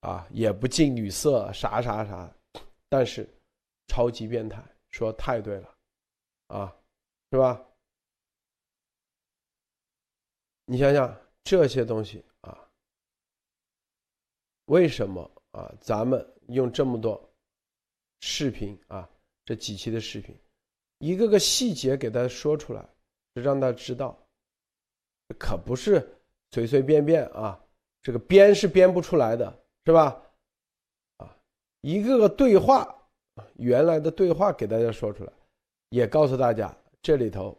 [0.00, 2.32] 啊，也不近女色，啥啥啥，
[2.88, 3.28] 但是
[3.88, 5.74] 超级变态，说太对了，
[6.48, 6.76] 啊，
[7.30, 7.62] 是吧？
[10.64, 12.58] 你想想这些东西啊，
[14.66, 15.72] 为什么啊？
[15.80, 17.18] 咱们用这么多
[18.20, 19.08] 视频啊，
[19.44, 20.38] 这几期的视频。
[20.98, 22.86] 一个个细节给他说出来，
[23.34, 24.18] 让他知道，
[25.38, 26.06] 可不是
[26.50, 27.58] 随随便便啊，
[28.02, 30.20] 这个编是编不出来的，是吧？
[31.18, 31.36] 啊，
[31.82, 33.08] 一个个对话，
[33.54, 35.32] 原来的对话给大家说出来，
[35.90, 37.56] 也告诉大家这里头，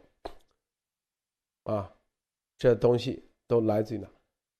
[1.64, 1.92] 啊，
[2.58, 4.08] 这东西都来自于哪？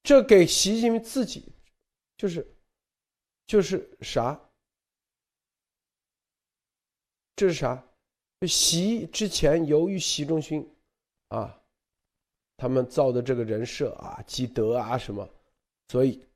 [0.03, 1.53] 这给习近平自己，
[2.17, 2.47] 就是，
[3.47, 4.41] 就是啥？
[7.37, 7.83] 这是啥？
[8.49, 10.67] 习之前，由于习仲勋，
[11.29, 11.63] 啊，
[12.57, 15.29] 他们造的这个人设啊，积德啊什么，
[15.89, 16.27] 所以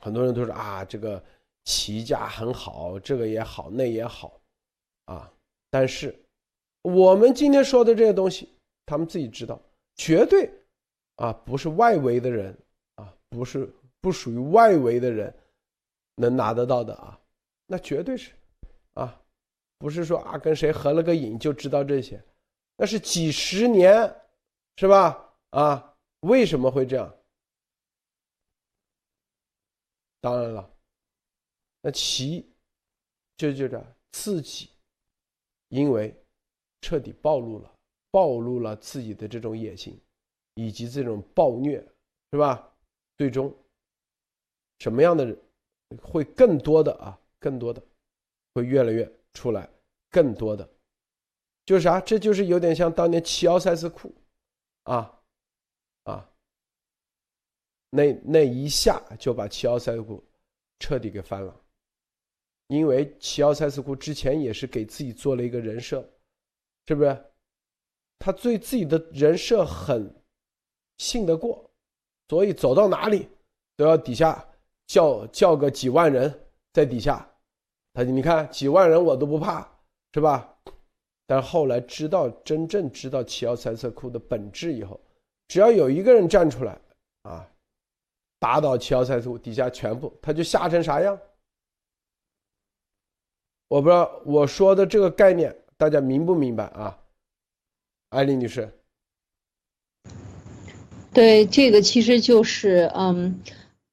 [0.00, 1.24] 很多人都说啊，这个
[1.64, 4.40] 齐家很好，这个也好，那也好，
[5.04, 5.32] 啊，
[5.70, 6.12] 但是
[6.82, 8.48] 我们今天说的这些东西，
[8.86, 9.60] 他们自己知道，
[9.96, 10.50] 绝对
[11.16, 12.56] 啊不是外围的人
[12.96, 15.34] 啊，不是不属于外围的人
[16.16, 17.18] 能拿得到的啊，
[17.66, 18.32] 那绝对是
[18.94, 19.18] 啊。
[19.78, 22.22] 不是说啊，跟谁合了个影就知道这些，
[22.76, 24.14] 那是几十年，
[24.76, 25.34] 是吧？
[25.50, 27.12] 啊，为什么会这样？
[30.20, 30.72] 当然了，
[31.80, 32.48] 那其
[33.36, 34.70] 就就这自己，
[35.66, 36.14] 因为
[36.82, 37.74] 彻底暴露了，
[38.10, 39.98] 暴露了自己的这种野心，
[40.56, 41.82] 以及这种暴虐，
[42.30, 42.70] 是吧？
[43.16, 43.50] 最终，
[44.80, 45.38] 什么样的人
[46.02, 47.18] 会更多的啊？
[47.38, 47.82] 更多的
[48.52, 49.10] 会越来越。
[49.34, 49.66] 出来
[50.10, 50.68] 更多的，
[51.64, 51.98] 就是啥？
[51.98, 54.14] 这就是有点像当年齐奥塞斯库，
[54.82, 55.22] 啊
[56.02, 56.30] 啊，
[57.88, 60.22] 那那一下就把齐奥塞斯库
[60.80, 61.58] 彻底给翻了。
[62.66, 66.06] 因为齐奥塞斯库之前也是给自己做了一个人设，
[66.86, 67.24] 是不是？
[68.18, 70.14] 他对自己的人设很
[70.98, 71.68] 信得过，
[72.28, 73.28] 所以走到哪里
[73.76, 74.48] 都要底下
[74.86, 77.28] 叫叫个几万人在底下。
[77.94, 79.68] 他你看几万人我都不怕，
[80.14, 80.56] 是吧？
[81.26, 85.00] 但后来知道真正知道齐奥塞斯库的本质以后，
[85.48, 86.80] 只要有一个人站出来
[87.22, 87.48] 啊，
[88.38, 91.18] 打倒齐奥塞斯库，底下全部他就吓成啥样？
[93.68, 96.96] 我不知道我说的这个概念大家明不明白啊？
[98.10, 98.70] 艾丽女士，
[101.12, 103.40] 对，这个其实就是嗯，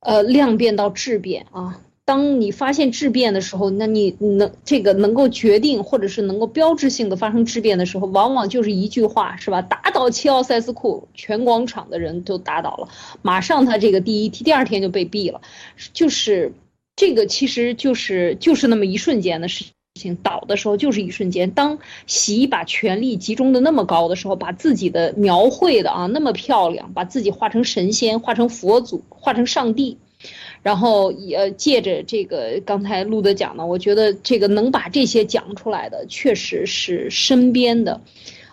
[0.01, 1.81] 呃，量变到质变啊。
[2.05, 9.63] 当你发现质变的时候，那你能这个能够决定，或者是能够标志性的发生质变的时候，往往就是一句话，是吧？
[9.63, 12.89] 打倒齐奥塞斯库，全广场的人都打倒了，
[13.23, 15.41] 马上他这个第一，第二天就被毙了，
[15.91, 16.53] 就是
[16.95, 19.65] 这个其实就是就是那么一瞬间的事
[19.99, 21.51] 情，倒的时候就是一瞬间。
[21.51, 21.77] 当
[22.07, 29.97] 习把权力集中的那么高的时候，把自己的描绘的啊那么漂亮，把自己画成神仙，画成佛祖，画成上帝。
[30.61, 38.01] 然后也借着这个刚才路德讲的，我觉得这个能把这些讲出来的，确实是身边的，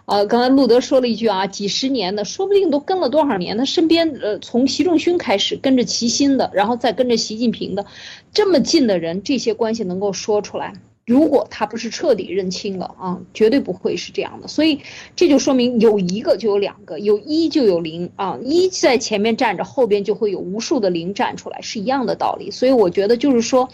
[0.04, 7.84] 呃，刚才路德说了一句啊，几十年的，说不定都跟了多少年，他身边呃从习仲勋开始跟着齐心的，然后再跟着习近平的，
[8.32, 10.74] 这么近的人，这些关系能够说出来。
[11.06, 14.48] 如果他不是彻底认清了啊，绝对不会是这样的。
[14.48, 14.80] 所以
[15.14, 22.50] 这就说明有一个就有两个，有一就有零啊，一在前面站着，后边就会有无数的零站出来，是一样的道理。
[22.50, 23.68] 所以我觉得就是说，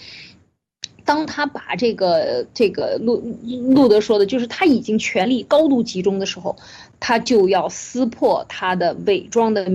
[1.07, 3.23] 当他把这个这个路
[3.71, 6.55] 路德说的，就是他已经权力高度集中的时候，
[7.01, 9.67] 他就要撕破他的伪装的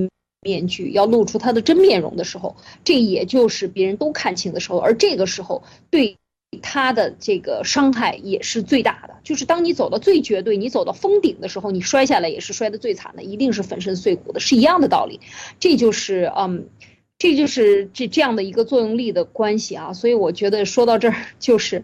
[0.44, 6.18] 面具，要露出他的真面容的时候，这也就是别人都看清的时候，而这个时候对。
[6.62, 15.20] 他的这个伤害也是最大的，就是当你走到最绝对，你走到峰顶的时候，你摔下来也是摔得最惨的，一定是粉身碎骨的，是一样的道理。
[15.60, 16.70] 这就是嗯，
[17.18, 19.92] 这就是这这样的一个作用力的关系啊。
[19.94, 21.84] 所以我觉得说到这儿， 就是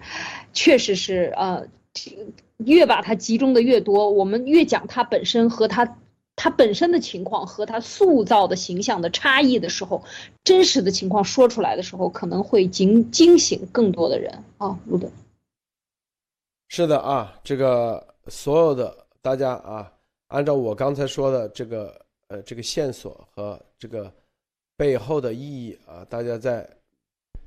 [0.54, 1.68] 确实是呃，
[2.58, 5.98] 越把它集中的越多，我们越讲它本身和它。
[6.36, 10.04] 他本身的情况和他塑造的形象的差异的时候，
[10.44, 15.10] 真实的情况说出来的时候，可能会惊惊醒更多的人啊，路德。
[16.70, 19.92] 是的啊，这个所有的大家啊，
[20.28, 24.12] 按照我刚才说的这个呃这个线索和这个
[24.76, 26.68] 背后的意义啊，大家再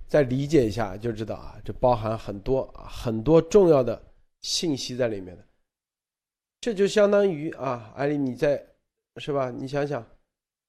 [0.06, 4.00] 再理解一下就知道啊，这包含很多啊很多重要的
[4.42, 5.44] 信息在里面的。
[6.60, 8.64] 这就相当于啊，艾丽你在
[9.18, 9.50] 是吧？
[9.50, 10.04] 你想想，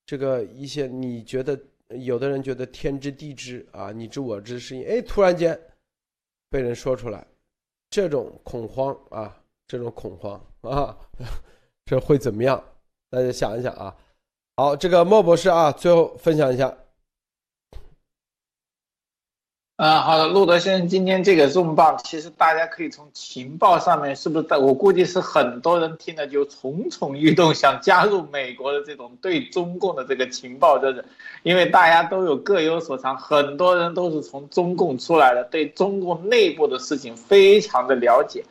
[0.06, 1.60] 这个一些你觉得
[1.90, 5.60] 有的人觉得天知地知啊，你知我知的事情，哎，突然间
[6.50, 7.26] 被人说出来，
[7.90, 10.98] 这种恐慌啊，这种恐慌啊。
[11.86, 12.62] 这会怎么样？
[13.10, 13.96] 大家想一想啊。
[14.58, 16.78] 好，这个莫博士啊，最后分享一下。
[19.78, 24.48] 啊，好的，路德先生，今天这个重磅，其实大家可以从情报上面，是不是？
[24.58, 31.06] 我估计是很多人听了就蠢蠢欲动，想加入美国的这种对中共的这个情报，就是
[31.44, 38.44] 因为大家都有各有所长，很多人都是从中共出来的，对中共内部的事情非常的了解。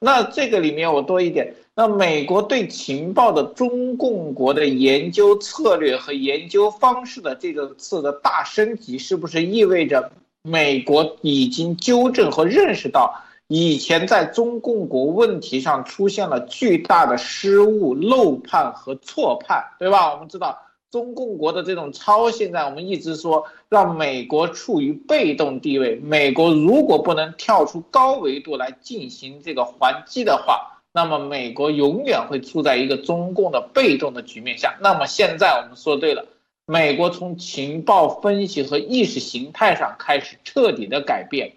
[0.00, 1.54] 那这个里面我多一点。
[1.76, 10.10] 那美国对情报的中共国的研究策略和研究方式的这个次的大升级，是不是意味着
[10.42, 20.12] 美国已经纠正和认识到以前在中共国问题上出现了巨大的失误、漏判和错判，对吧？
[20.12, 20.58] 我们知道
[20.90, 25.94] 中共国的这种超现在，我们一直说让美国处于被动地位。
[25.96, 34.76] 美国如果不能跳出高维度来进行这个还击的话，那么美国永远会处在一个中共的被动的局面下。
[34.80, 36.24] 那么现在我们说对了，
[36.66, 41.52] 美国从情报分析和意识形态上开始彻底的改变，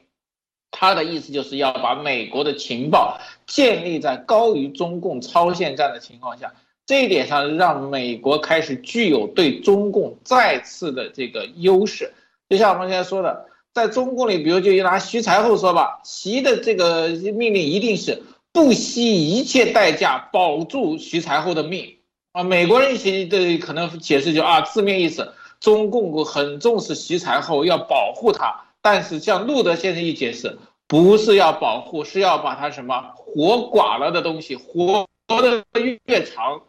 [0.72, 6.54] 他的意思就是要把美国的情报建立在高于中共超限战的情况下，
[6.86, 12.14] 这一点上让美国开始具有对中共再次的这个优势。
[12.50, 18.24] 就像我们现在说的，在中共里，比如就拿徐才厚说吧，习的这个命令一定是。
[18.52, 21.95] 不惜一切代价保住徐才厚的命
[22.36, 22.44] 啊！
[22.44, 28.66] 美国人一些的可能解释就啊，字面意思，中共很重视习才后，要保护他。
[28.82, 35.64] 但是像路德先生一解释，不是要保护，是要把他什么活剐了的东西，活的
[36.04, 36.62] 越长，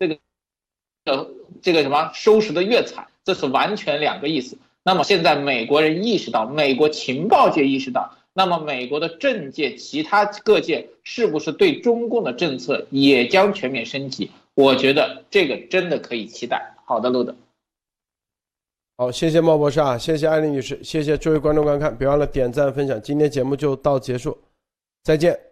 [0.00, 0.18] 这个
[1.04, 1.28] 呃
[1.62, 4.58] 这个什么收拾的越惨，这是完全两个意思。
[4.82, 8.16] 那么现在美国人意识到，美国情报界意识到。
[8.34, 14.30] 那么，美国的政界、其他各界是不是对中共的政策也将全面升级？
[14.54, 16.74] 我觉得这个真的可以期待。
[16.84, 17.34] 好的，路德。
[18.96, 23.00] 好，谢谢猫博士啊，谢谢艾丽女士，谢谢诸位观众观看，别忘了点赞分享。
[23.00, 24.36] 今天节目就到结束，
[25.02, 25.51] 再见。